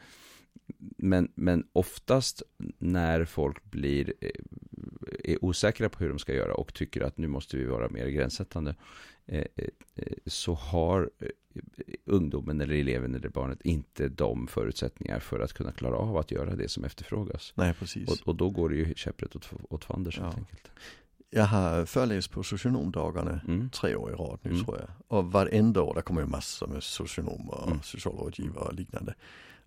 men, 0.98 1.32
men 1.36 1.64
oftast 1.74 2.44
när 2.80 3.26
folk 3.26 3.64
blir 3.72 4.14
eh, 4.22 4.30
är 5.24 5.46
osäkra 5.46 5.90
på 5.90 6.00
hur 6.00 6.10
de 6.10 6.20
ska 6.20 6.34
göra 6.34 6.54
och 6.54 6.74
tycker 6.74 7.02
att 7.02 7.18
nu 7.18 7.28
måste 7.28 7.58
vi 7.58 7.66
vara 7.66 7.90
mer 7.90 8.08
gränssättande 8.08 8.76
eh, 9.26 9.38
eh, 9.56 9.68
eh, 9.96 10.14
så 10.26 10.54
har 10.54 11.10
ungdomen 12.06 12.62
eller 12.62 12.76
eleven 12.76 13.16
eller 13.16 13.30
barnet 13.30 13.62
inte 13.62 14.10
de 14.10 14.48
förutsättningar 14.48 15.20
för 15.20 15.40
att 15.40 15.54
kunna 15.54 15.72
klara 15.72 15.96
av 15.96 16.18
att 16.18 16.32
göra 16.32 16.56
det 16.56 16.70
som 16.70 16.84
efterfrågas. 16.84 17.54
Nej, 17.56 17.74
precis. 17.74 18.10
Och, 18.22 18.28
och 18.28 18.36
då 18.36 18.50
går 18.50 18.70
det 18.70 18.76
ju 18.76 18.94
käpprätt 18.96 19.36
åt, 19.36 19.50
åt 19.70 19.86
fanders 19.86 20.20
helt 20.20 20.34
Ja. 20.34 20.40
enkelt. 20.40 20.70
Jag 21.30 21.44
har 21.46 21.86
föreläst 21.86 22.32
på 22.32 22.44
socionomdagarna 22.44 23.42
Mm. 23.48 23.70
tre 23.70 23.96
år 23.96 24.12
i 24.12 24.16
rad 24.16 24.40
nu 24.42 24.52
Mm. 24.52 24.64
tror 24.66 24.78
jag. 24.80 24.90
Och 25.08 25.32
varenda 25.32 25.82
år, 25.82 25.94
där 25.96 26.02
kommer 26.02 26.22
ju 26.22 26.28
massor 26.28 26.68
med 26.68 26.84
socionomer 26.84 27.54
och 27.62 27.68
Mm. 27.68 27.82
socialrådgivare 27.84 28.66
och 28.68 28.74
liknande. 28.74 29.14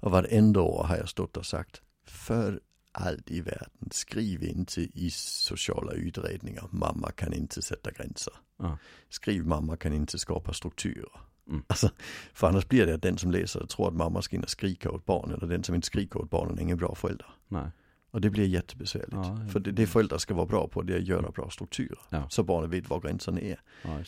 Och 0.01 0.11
varenda 0.11 0.61
år 0.61 0.85
har 0.85 0.97
jag 0.97 1.09
stått 1.09 1.37
och 1.37 1.47
sagt, 1.47 1.83
för 2.05 2.61
allt 2.97 3.31
i 3.31 3.41
världen, 3.41 3.89
skriv 3.91 4.43
inte 4.45 4.81
i 4.81 5.11
sociala 5.11 5.93
utredningar, 5.93 6.69
mamma 6.71 7.11
kan 7.11 7.33
inte 7.33 7.63
sätta 7.63 7.91
gränser. 7.91 8.33
Ja. 8.59 8.79
Skriv 9.09 9.47
mamma 9.47 9.77
kan 9.77 9.93
inte 9.93 10.19
skapa 10.19 10.53
strukturer. 10.53 11.21
Mm. 11.49 11.63
Alltså, 11.67 11.91
för 12.33 12.47
annars 12.47 12.69
blir 12.69 12.87
det 12.87 12.95
att 12.95 13.03
den 13.03 13.19
som 13.19 13.31
läser 13.31 13.67
tror 13.67 13.89
att 13.89 13.95
mamma 13.95 14.23
ska 14.23 14.37
in 14.37 14.43
och 14.43 14.51
skrika 14.51 14.91
åt 14.91 15.05
barnen 15.07 15.43
och 15.43 15.49
den 15.49 15.65
som 15.65 15.75
inte 15.75 15.87
skriker 15.87 16.21
åt 16.21 16.31
barnen 16.31 16.59
är 16.59 16.63
ingen 16.63 16.79
bra 16.79 16.95
förälder. 16.95 17.27
Nej. 17.49 17.71
Och 18.11 18.21
det 18.21 18.31
blir 18.31 18.47
jättebesvärligt. 18.47 19.13
Ja, 19.13 19.39
ja. 19.41 19.49
För 19.49 19.61
det, 19.61 19.73
det 19.73 19.87
föräldrar 19.87 20.19
ska 20.19 20.35
vara 20.35 20.47
bra 20.47 20.69
på 20.69 20.83
det 20.83 20.95
är 20.95 20.99
att 20.99 21.07
göra 21.07 21.31
bra 21.31 21.51
strukturer. 21.51 21.99
Ja. 22.09 22.29
Så 22.31 22.43
barnen 22.43 22.71
vet 22.71 22.91
var 22.91 23.01
gränserna 23.01 23.41
är. 23.41 23.61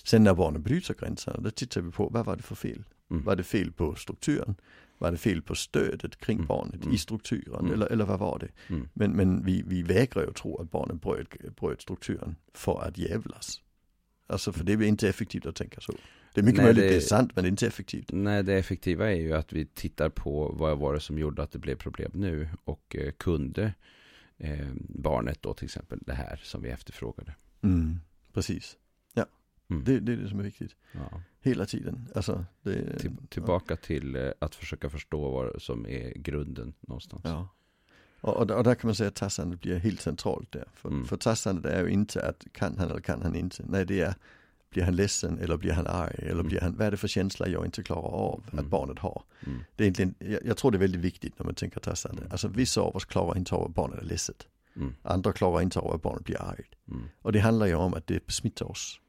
Sen 0.04 0.24
när 0.24 0.34
barnen 0.34 0.62
bryter 0.62 0.94
gränserna, 0.94 1.36
då 1.40 1.50
tittar 1.50 1.80
vi 1.80 1.90
på 1.90 2.08
vad 2.08 2.26
var 2.26 2.36
det 2.36 2.42
för 2.42 2.54
fel? 2.54 2.84
Mm. 3.10 3.24
Var 3.24 3.36
det 3.36 3.44
fel 3.44 3.72
på 3.72 3.94
strukturen? 3.94 4.54
Var 4.98 5.10
det 5.10 5.16
fel 5.18 5.42
på 5.42 5.54
stödet 5.54 6.16
kring 6.16 6.36
Mm. 6.36 6.46
barnet 6.46 6.82
Mm. 6.82 6.94
i 6.94 6.98
strukturen? 6.98 7.60
Mm. 7.60 7.72
Eller, 7.72 7.86
eller 7.86 8.04
vad 8.04 8.18
var 8.18 8.38
det? 8.38 8.74
Mm. 8.74 8.88
Men, 8.94 9.12
men 9.12 9.44
vi, 9.44 9.62
vi 9.66 9.82
vägrar 9.82 10.22
ju 10.26 10.32
tro 10.32 10.60
att 10.62 10.70
barnen 10.70 10.98
bröt, 10.98 11.56
bröt 11.56 11.82
strukturen 11.82 12.36
för 12.54 12.82
att 12.88 12.98
jävlas. 12.98 13.62
Alltså 14.26 14.52
för 14.52 14.64
det 14.64 14.72
är 14.72 14.82
inte 14.82 15.08
effektivt 15.08 15.46
att 15.46 15.56
tänka 15.56 15.80
så. 15.80 15.92
Det 16.34 16.40
är 16.40 16.44
mycket 16.44 16.56
Nej, 16.56 16.66
möjligt 16.66 16.82
det- 16.82 16.88
det 16.88 16.96
är 16.96 17.00
sant 17.00 17.32
men 17.34 17.44
det 17.44 17.48
är 17.48 17.50
inte 17.50 17.66
effektivt. 17.66 18.12
Nej, 18.12 18.42
det 18.42 18.54
effektiva 18.54 19.10
är 19.10 19.16
ju 19.16 19.32
att 19.32 19.52
vi 19.52 19.66
tittar 19.66 20.08
på 20.08 20.54
vad 20.58 20.78
var 20.78 20.94
det 20.94 21.00
som 21.00 21.18
gjorde 21.18 21.42
att 21.42 21.50
det 21.52 21.58
blev 21.58 21.76
problem 21.76 22.10
nu 22.14 22.48
och 22.64 22.96
eh, 22.98 23.12
kunde 23.12 23.74
eh, 24.38 24.68
barnet 24.78 25.42
då 25.42 25.54
till 25.54 25.64
exempel 25.64 25.98
det 26.06 26.14
här 26.14 26.40
som 26.44 26.62
vi 26.62 26.68
efterfrågade. 26.70 27.34
Mm. 27.62 28.00
Precis. 28.32 28.76
Mm. 29.70 29.84
Det, 29.84 30.00
det 30.00 30.12
är 30.12 30.16
det 30.16 30.28
som 30.28 30.38
är 30.38 30.42
viktigt. 30.44 30.76
Ja. 30.92 31.22
Hela 31.48 31.66
tiden. 31.66 32.08
Alltså, 32.14 32.44
det, 32.62 32.98
Till, 32.98 33.16
tillbaka 33.28 33.76
till 33.76 34.16
eh, 34.16 34.30
att 34.38 34.54
försöka 34.54 34.90
förstå 34.90 35.30
vad 35.30 35.62
som 35.62 35.86
är 35.86 36.12
grunden 36.18 36.72
någonstans. 36.80 37.22
Ja. 37.24 37.48
Och, 38.20 38.36
och, 38.36 38.50
och 38.50 38.64
där 38.64 38.74
kan 38.74 38.88
man 38.88 38.94
säga 38.94 39.08
att 39.08 39.14
tassandet 39.14 39.60
blir 39.60 39.76
helt 39.78 40.00
centralt 40.00 40.52
där. 40.52 40.64
För, 40.74 40.88
Mm. 40.88 41.04
för 41.06 41.16
tassandet 41.16 41.72
är 41.72 41.84
ju 41.84 41.90
inte 41.90 42.28
att 42.28 42.44
kan 42.52 42.78
han 42.78 42.90
eller 42.90 43.00
kan 43.00 43.22
han 43.22 43.34
inte. 43.34 43.64
Nej 43.68 43.84
det 43.86 44.00
är, 44.00 44.14
blir 44.70 44.82
han 44.82 44.96
ledsen 44.96 45.38
eller 45.38 45.56
blir 45.56 45.72
han 45.72 45.86
arg 45.86 46.14
eller 46.18 46.30
Mm. 46.32 46.46
blir 46.48 46.60
han, 46.60 46.76
vad 46.76 46.86
är 46.86 46.90
det 46.90 46.96
för 46.96 47.08
känsla 47.08 47.48
jag 47.48 47.64
inte 47.64 47.82
klarar 47.82 48.08
av 48.14 48.44
Mm. 48.52 48.64
att 48.64 48.70
barnet 48.70 48.98
har. 48.98 49.22
Mm. 49.46 49.58
Det 49.76 49.84
är 49.84 49.86
egentligen, 49.88 50.14
jag, 50.18 50.40
jag 50.46 50.56
tror 50.56 50.70
det 50.70 50.76
är 50.76 50.80
väldigt 50.80 51.00
viktigt 51.00 51.38
när 51.38 51.46
man 51.46 51.54
tänker 51.54 51.80
tassande. 51.80 52.20
Mm. 52.22 52.32
Alltså 52.32 52.48
vissa 52.48 52.80
av 52.80 52.96
oss 52.96 53.04
klarar 53.04 53.36
inte 53.38 53.54
av 53.54 53.64
att 53.64 53.74
barnet 53.74 53.98
är 53.98 54.04
ledset. 54.04 54.46
Mm. 54.76 54.94
Andra 55.02 55.32
klarar 55.32 55.60
inte 55.62 55.78
av 55.78 55.94
att 55.94 56.02
barnet 56.02 56.24
blir 56.24 56.42
argt. 56.42 56.74
Mm. 56.88 57.02
Och 57.22 57.32
det 57.32 57.38
handlar 57.40 57.66
ju 57.66 57.74
om 57.74 57.94
att 57.94 58.06
det 58.06 58.30
smittar 58.30 58.70
oss. 58.70 59.00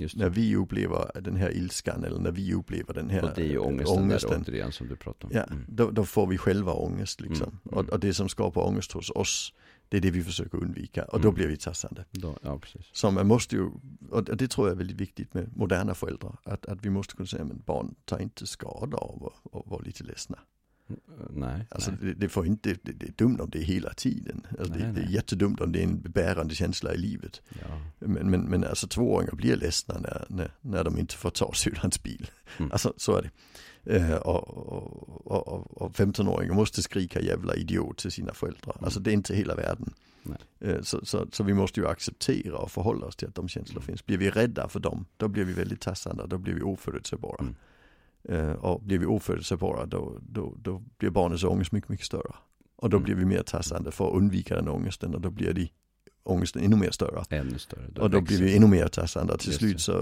Just 0.00 0.16
När 0.16 0.28
vi 0.28 0.56
upplever 0.56 1.10
den 1.20 1.36
här 1.36 1.50
ilskan 1.56 2.04
eller 2.04 2.18
när 2.18 2.30
vi 2.30 2.54
upplever 2.54 2.94
den 2.94 3.10
här 3.10 3.22
Och 3.24 3.30
det 3.34 3.42
är 3.42 3.46
ju 3.50 3.58
ångesten, 3.58 3.98
ångesten 4.02 4.30
där 4.30 4.40
återigen 4.52 4.72
som 4.72 4.88
du 4.88 4.96
pratar 4.96 5.28
om. 5.28 5.34
Ja, 5.34 5.42
Mm. 5.44 5.64
då, 5.68 5.90
då 5.90 6.04
får 6.04 6.26
vi 6.26 6.38
själva 6.38 6.72
ångest 6.72 7.20
liksom. 7.20 7.46
Mm, 7.48 7.58
Och, 7.64 7.80
mm. 7.80 7.88
och 7.92 8.00
det 8.00 8.14
som 8.14 8.28
skapar 8.28 8.66
ångest 8.66 8.92
hos 8.92 9.10
oss, 9.10 9.52
det 9.88 9.96
är 9.96 10.00
det 10.00 10.10
vi 10.10 10.22
försöker 10.24 10.58
undvika. 10.58 11.04
Och 11.04 11.20
då 11.20 11.28
Mm. 11.28 11.34
blir 11.34 11.46
vi 11.48 11.56
tassande. 11.56 12.04
Då, 12.10 12.36
ja, 12.42 12.58
precis. 12.58 12.86
Så 12.92 13.10
man 13.10 13.26
måste 13.26 13.56
ju, 13.56 13.70
och 14.10 14.24
det 14.24 14.48
tror 14.48 14.66
jag 14.68 14.74
är 14.74 14.78
väldigt 14.78 15.00
viktigt 15.00 15.34
med 15.34 15.56
moderna 15.56 15.94
föräldrar, 15.94 16.36
att, 16.44 16.66
att 16.66 16.84
vi 16.84 16.90
måste 16.90 17.14
kunna 17.16 17.26
säga, 17.26 17.44
men 17.44 17.62
barn 17.66 17.94
tar 18.04 18.18
inte 18.18 18.46
skada 18.46 18.96
av 18.96 19.26
att, 19.26 19.54
att 19.54 19.66
vara 19.70 19.80
lite 19.82 20.04
ledsna. 20.04 20.38
Nej, 21.30 21.66
Alltså 21.70 21.90
nej. 21.90 22.00
det, 22.02 22.14
det 22.14 22.28
får 22.28 22.46
inte, 22.46 22.76
det, 22.82 22.92
det 22.92 23.06
är 23.06 23.12
dumt 23.16 23.40
om 23.40 23.50
det 23.50 23.58
är 23.58 23.62
hela 23.62 23.94
tiden. 23.94 24.46
Alltså 24.58 24.74
Nej, 24.74 24.82
det, 24.82 24.92
det 24.92 25.00
är 25.00 25.10
jättedumt 25.10 25.60
om 25.60 25.72
det 25.72 25.78
är 25.78 25.84
en 25.84 26.00
bärande 26.00 26.54
känsla 26.54 26.94
i 26.94 26.98
livet. 26.98 27.42
Ja. 27.48 27.80
Men, 27.98 28.30
men, 28.30 28.40
men 28.40 28.64
alltså 28.64 28.88
tvååringar 28.88 29.34
blir 29.34 29.56
ledsna 29.56 29.98
när, 29.98 30.26
när, 30.28 30.50
när 30.60 30.84
de 30.84 30.98
inte 30.98 31.14
får 31.14 31.30
ta 31.30 31.52
syrrans 31.54 32.02
bil. 32.02 32.30
Mm. 32.58 32.72
Alltså 32.72 32.94
så 32.96 33.16
är 33.16 33.22
det. 33.22 33.30
Eh, 33.96 34.14
och, 34.16 34.48
och, 35.26 35.48
och, 35.48 35.82
och 35.82 35.96
15-åringar 35.96 36.54
måste 36.54 36.82
skrika 36.82 37.20
jävla 37.20 37.54
idiot 37.54 37.98
till 37.98 38.10
sina 38.12 38.34
föräldrar. 38.34 38.72
Mm. 38.74 38.84
Alltså 38.84 39.00
det 39.00 39.10
är 39.10 39.14
inte 39.14 39.34
hela 39.34 39.54
världen. 39.54 39.94
Eh, 40.60 40.80
så, 40.82 41.04
så, 41.06 41.26
så 41.32 41.44
vi 41.44 41.54
måste 41.54 41.80
ju 41.80 41.86
acceptera 41.88 42.56
och 42.58 42.70
förhålla 42.70 43.06
oss 43.06 43.16
till 43.16 43.28
att 43.28 43.34
de 43.34 43.48
känslor 43.48 43.76
Mm. 43.78 43.86
finns. 43.86 44.06
Blir 44.06 44.18
vi 44.18 44.30
rädda 44.30 44.68
för 44.68 44.80
dem, 44.80 45.06
då 45.16 45.28
blir 45.28 45.44
vi 45.44 45.52
väldigt 45.52 45.80
tassande, 45.80 46.26
då 46.26 46.38
blir 46.38 46.54
vi 46.54 46.62
oförutsägbara. 46.62 47.44
Mm. 48.28 48.48
Eh, 48.48 48.52
och 48.56 48.82
blir 48.82 48.98
vi 48.98 49.06
oförutsägbara 49.06 49.86
då, 49.86 50.18
då, 50.22 50.54
då 50.62 50.82
blir 50.98 51.10
barnets 51.10 51.44
ångest 51.44 51.72
mycket, 51.72 51.90
mycket 51.90 52.06
större. 52.06 52.34
Och 52.76 52.90
då 52.90 52.96
Mm. 52.96 53.04
blir 53.04 53.14
vi 53.14 53.24
mer 53.24 53.42
tassande 53.42 53.90
för 53.90 54.08
att 54.08 54.14
undvika 54.14 54.54
den 54.54 54.68
ångesten 54.68 55.14
och 55.14 55.20
då 55.20 55.30
blir 55.30 55.52
de 55.52 55.68
ångesten 56.22 56.62
ännu 56.64 56.76
mer 56.76 56.90
större. 56.90 57.24
Ännu 57.30 57.58
större. 57.58 57.86
Och 58.00 58.10
då 58.10 58.20
växer- 58.20 58.36
blir 58.38 58.46
vi 58.46 58.56
ännu 58.56 58.66
mer 58.66 58.88
tassande 58.88 59.32
och 59.32 59.40
till 59.40 59.48
Just 59.48 59.58
slut 59.58 59.80
så 59.80 59.92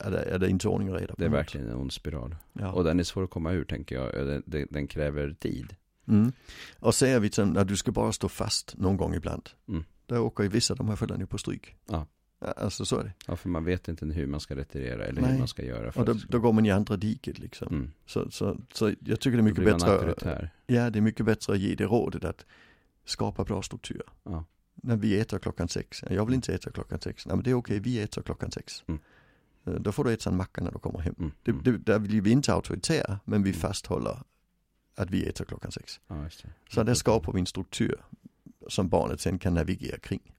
är 0.00 0.10
det, 0.10 0.22
är 0.22 0.38
det 0.38 0.50
inte 0.50 0.68
ordning 0.68 0.92
och 0.92 1.00
reda. 1.00 1.14
Det 1.18 1.24
är 1.24 1.28
verkligen 1.28 1.68
en 1.68 1.74
ond 1.76 1.92
spiral. 1.92 2.36
Ja. 2.52 2.72
Och 2.72 2.84
den 2.84 3.00
är 3.00 3.04
svår 3.04 3.24
att 3.24 3.30
komma 3.30 3.52
ur 3.52 3.64
tänker 3.64 3.94
jag. 3.94 4.26
Den, 4.46 4.66
den, 4.70 4.86
kräver 4.86 5.36
tid. 5.40 5.76
Mm. 6.08 6.32
Och 6.80 6.94
säger 6.94 7.20
vi 7.20 7.30
till 7.30 7.58
att 7.58 7.68
du 7.68 7.76
ska 7.76 7.92
bara 7.92 8.12
stå 8.12 8.28
fast 8.28 8.76
någon 8.76 8.96
gång 8.96 9.14
ibland. 9.14 9.50
Mm. 9.68 9.84
Då 10.06 10.18
åker 10.18 10.42
ju 10.44 10.48
vissa 10.50 10.74
de 10.74 10.88
här 10.88 10.96
föräldrarna 10.96 11.26
på 11.26 11.38
stryk. 11.38 11.76
Ja. 11.90 12.06
Alltså 12.40 12.84
så 12.84 12.98
är 12.98 13.04
det. 13.04 13.12
Ja, 13.26 13.36
för 13.36 13.48
man 13.48 13.64
vet 13.64 13.88
inte 13.88 14.06
hur 14.06 14.26
man 14.26 14.40
ska 14.40 14.56
retirera 14.56 15.04
eller 15.04 15.20
Nej. 15.22 15.30
hur 15.32 15.38
man 15.38 15.48
ska 15.48 15.64
göra. 15.64 15.92
För 15.92 16.00
Och 16.00 16.06
då, 16.06 16.14
ska- 16.14 16.28
då 16.30 16.38
går 16.38 16.52
man 16.52 16.66
i 16.66 16.70
andra 16.70 16.96
diket 16.96 17.38
liksom. 17.38 17.68
mm. 17.68 17.92
Så, 18.06 18.30
så, 18.30 18.56
så 18.72 18.94
jag 19.00 19.20
tycker 19.20 19.36
det 19.36 19.40
är 19.40 19.42
mycket 19.42 19.64
bättre. 19.64 19.90
auktoritär. 19.92 20.50
Ja, 20.66 20.90
det 20.90 20.98
är 20.98 21.00
mycket 21.00 21.26
bättre 21.26 21.52
att 21.52 21.58
ge 21.58 21.74
det 21.74 21.84
rådet 21.84 22.24
att 22.24 22.46
skapa 23.04 23.44
bra 23.44 23.62
struktur. 23.62 24.02
Ja. 24.24 24.44
När 24.74 24.96
vi 24.96 25.20
äter 25.20 25.38
klockan 25.38 25.68
sex. 25.68 26.04
Jag 26.10 26.26
vill 26.26 26.34
inte 26.34 26.54
äta 26.54 26.70
klockan 26.70 27.00
sex. 27.00 27.26
Nej 27.26 27.36
men 27.36 27.42
det 27.44 27.50
är 27.50 27.54
okej, 27.54 27.80
vi 27.80 28.00
äter 28.00 28.22
klockan 28.22 28.50
sex. 28.50 28.84
Mm. 28.86 29.00
Eh, 29.66 29.72
Då 29.74 29.92
får 29.92 30.04
du 30.04 30.12
äta 30.12 30.30
en 30.30 30.36
macka 30.36 30.60
när 30.64 30.70
du 30.70 30.78
kommer 30.78 30.98
hem. 30.98 31.14
Mm. 31.18 31.32
Det, 31.42 31.50
Mm. 31.50 31.62
det, 31.64 31.78
där 31.78 31.98
blir 31.98 32.20
vi 32.20 32.30
inte 32.30 32.52
auktoritära, 32.52 33.20
men 33.24 33.42
vi 33.42 33.50
Mm. 33.50 33.60
fasthåller 33.60 34.18
att 34.94 35.10
vi 35.10 35.26
äter 35.28 35.44
klockan 35.44 35.72
sex. 35.72 36.00
Ja. 36.08 36.28
Så 36.70 36.82
där 36.82 36.94
skapar 36.94 37.32
vi 37.32 37.40
en 37.40 37.46
struktur 37.46 37.96
som 38.68 38.88
barnet 38.88 39.20
sen 39.20 39.38
kan 39.38 39.54
navigera 39.54 39.98
kring. 39.98 40.32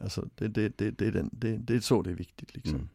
Alltså 0.00 0.28
det, 0.34 0.48
det, 0.48 0.78
det, 0.78 0.90
det, 0.90 1.06
är, 1.06 1.12
den, 1.12 1.30
det, 1.32 1.56
det 1.56 1.74
är 1.74 1.80
så 1.80 2.02
det 2.02 2.10
är 2.10 2.14
viktigt 2.14 2.54
liksom. 2.54 2.74
Mm. 2.74 2.88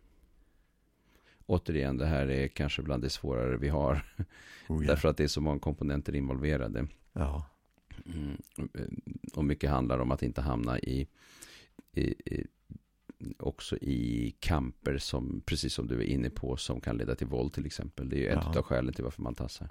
Återigen, 1.45 1.97
det 1.97 2.05
här 2.05 2.27
är 2.27 2.47
kanske 2.47 2.81
bland 2.81 3.03
det 3.03 3.09
svårare 3.09 3.57
vi 3.57 3.69
har. 3.69 4.05
Oh, 4.67 4.83
ja. 4.85 4.89
Därför 4.91 5.07
att 5.09 5.17
det 5.17 5.23
är 5.23 5.27
så 5.27 5.41
många 5.41 5.59
komponenter 5.59 6.15
involverade. 6.15 6.87
ja. 7.13 7.45
Mm. 8.05 8.37
Och 9.33 9.45
mycket 9.45 9.69
handlar 9.69 9.99
om 9.99 10.11
att 10.11 10.23
inte 10.23 10.41
hamna 10.41 10.79
i, 10.79 11.07
i, 11.91 12.01
i 12.01 12.47
också 13.39 13.77
i 13.77 14.35
kamper 14.39 14.97
som, 14.97 15.41
precis 15.45 15.73
som 15.73 15.87
du 15.87 15.95
är 15.99 16.03
inne 16.05 16.29
på, 16.29 16.57
som 16.57 16.81
kan 16.81 16.97
leda 16.97 17.15
till 17.15 17.27
våld 17.27 17.53
till 17.53 17.65
exempel. 17.65 18.09
Det 18.09 18.15
är 18.15 18.19
ju 18.19 18.27
ett 18.27 18.39
Ja. 18.53 18.59
av 18.59 18.63
skälen 18.63 18.93
till 18.93 19.03
varför 19.03 19.21
man 19.21 19.35
tassar. 19.35 19.69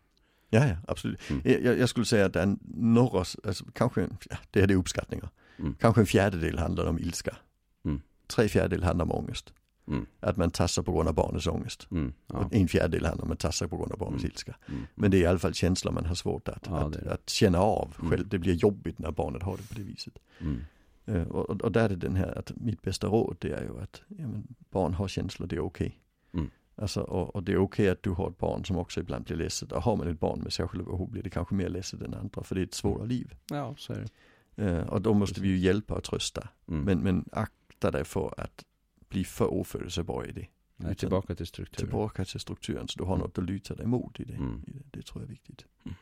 ja, 0.51 0.67
ja, 0.69 0.77
absolut. 0.89 1.31
Mm. 1.31 1.43
Jag, 1.65 1.79
jag 1.79 1.89
skulle 1.89 2.07
säga 2.07 2.27
att 2.27 2.33
den 2.33 2.59
några, 2.77 3.19
alltså, 3.19 3.65
kanske, 3.73 4.09
ja, 4.31 4.37
det 4.51 4.61
är 4.61 4.67
det 4.67 4.75
uppskattningar. 4.75 5.31
Mm. 5.59 5.75
Kanske 5.81 6.01
en 6.01 6.07
fjärdedel 6.07 6.59
handlar 6.59 6.87
om 6.87 6.99
ilska. 6.99 7.37
Mm. 7.85 8.01
Tre 8.27 8.49
fjärdedelar 8.49 8.87
handlar 8.87 9.05
om 9.05 9.13
ångest. 9.13 9.53
Mm. 9.89 10.07
Att 10.21 10.37
man 10.37 10.51
tassar 10.51 10.83
på 10.83 10.93
grund 10.93 11.09
av 11.09 11.15
barnets 11.15 11.47
ångest. 11.47 11.87
Mm. 11.91 12.13
Ja. 12.27 12.39
Och 12.39 12.55
en 12.55 12.69
fjärdedel 12.69 13.07
handlar 13.07 13.25
om 13.27 13.33
att 13.33 13.39
tassa 13.39 13.69
på 13.69 13.77
grund 13.77 13.93
av 13.93 13.99
barnets 13.99 14.23
Mm. 14.25 14.31
ilska. 14.33 14.57
Mm. 14.69 14.81
Men 14.95 15.11
det 15.11 15.17
är 15.17 15.21
i 15.21 15.27
alla 15.27 15.39
fall 15.39 15.55
känslor 15.55 15.93
man 15.93 16.05
har 16.05 16.15
svårt 16.15 16.49
att, 16.49 16.67
Ja, 16.71 16.77
att, 16.77 16.97
att 17.07 17.31
känna 17.31 17.59
av 17.61 17.95
Mm. 17.99 18.11
själv. 18.11 18.29
Det 18.29 18.39
blir 18.39 18.55
jobbigt 18.55 18.99
när 18.99 19.11
barnet 19.11 19.43
har 19.43 19.57
det 19.57 19.69
på 19.69 19.75
det 19.75 19.83
viset. 19.83 20.19
Mm. 20.39 20.61
Eh, 21.07 21.23
Och, 21.29 21.51
och 21.61 21.73
där 21.73 21.85
är 21.85 21.89
det 21.89 21.97
den 21.97 22.17
här, 22.17 22.39
att 22.39 22.53
mitt 22.57 22.83
bästa 22.83 23.07
råd 23.07 23.37
det 23.41 23.53
är 23.53 23.63
ju 23.63 23.81
att 23.81 24.03
ja, 24.09 24.27
men 24.29 24.47
barn 24.71 24.95
har 24.95 25.09
känslor, 25.09 25.47
det 25.47 25.57
är 25.57 25.61
okej. 25.65 25.99
Mm. 26.35 26.51
Alltså, 26.77 27.01
och, 27.01 27.37
och 27.37 27.43
det 27.43 27.53
är 27.53 27.57
okej 27.59 27.89
att 27.89 28.03
du 28.03 28.11
har 28.11 28.29
ett 28.31 28.39
barn 28.39 28.65
som 28.65 28.77
också 28.77 29.01
ibland 29.01 29.25
blir 29.25 29.37
ledset. 29.37 29.73
Och 29.73 29.83
har 29.83 29.97
man 29.97 30.09
ett 30.09 30.21
barn 30.21 30.41
med 30.41 30.53
särskilda 30.53 30.85
behov 30.85 31.11
blir 31.11 31.23
det 31.23 31.31
kanske 31.31 31.55
mer 31.55 31.69
ledset 31.69 32.03
än 32.03 32.15
andra, 32.15 32.43
för 32.43 32.55
det 32.55 32.61
är 32.61 32.65
ett 32.65 32.75
svårare 32.75 33.07
liv. 33.07 33.35
Ja, 33.51 33.75
så 33.79 33.93
är 33.93 33.99
det. 33.99 34.09
Eh, 34.57 34.87
och 34.89 35.03
då 35.03 35.15
måste 35.15 35.41
vi 35.41 35.49
ju 35.49 35.57
hjälpa 35.59 35.95
och 35.95 36.05
trösta. 36.05 36.49
Mm. 36.69 36.85
Men, 36.85 36.99
men 36.99 37.25
akta 37.33 37.91
dig 37.91 38.05
för 38.05 38.35
att 38.41 38.65
bli 39.09 39.25
för 39.25 39.47
oförutsägbar 39.53 40.25
i 40.29 40.33
det. 40.33 40.47
Nej, 40.77 40.95
tillbaka 40.95 41.35
till 41.35 41.47
strukturen. 41.47 41.89
Tillbaka 41.89 42.25
till 42.25 42.41
strukturen 42.41 42.89
så 42.89 42.99
du 42.99 43.05
har 43.05 43.15
Mm. 43.15 43.27
något 43.27 43.39
att 43.39 43.45
luta 43.45 43.75
dig 43.75 43.87
mot 43.87 44.21
i 44.21 44.25
det. 44.25 44.35
Mm. 44.35 44.65
I 44.67 44.71
det. 44.71 44.83
Det 44.99 45.03
tror 45.07 45.23
jag 45.23 45.27
är 45.27 45.31
viktigt. 45.31 45.65
Mm. 45.85 45.95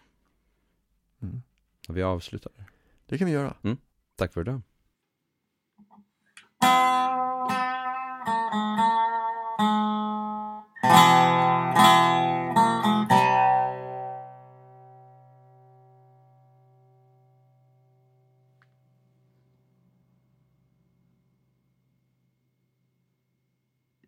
Mm. 1.23 1.43
Och 1.89 1.97
vi 1.97 2.03
avslutar. 2.03 2.53
Det 3.07 3.19
kan 3.19 3.27
vi 3.27 3.33
göra. 3.33 3.57
Tack 4.17 4.33
för 4.33 4.41
idag. 4.41 4.61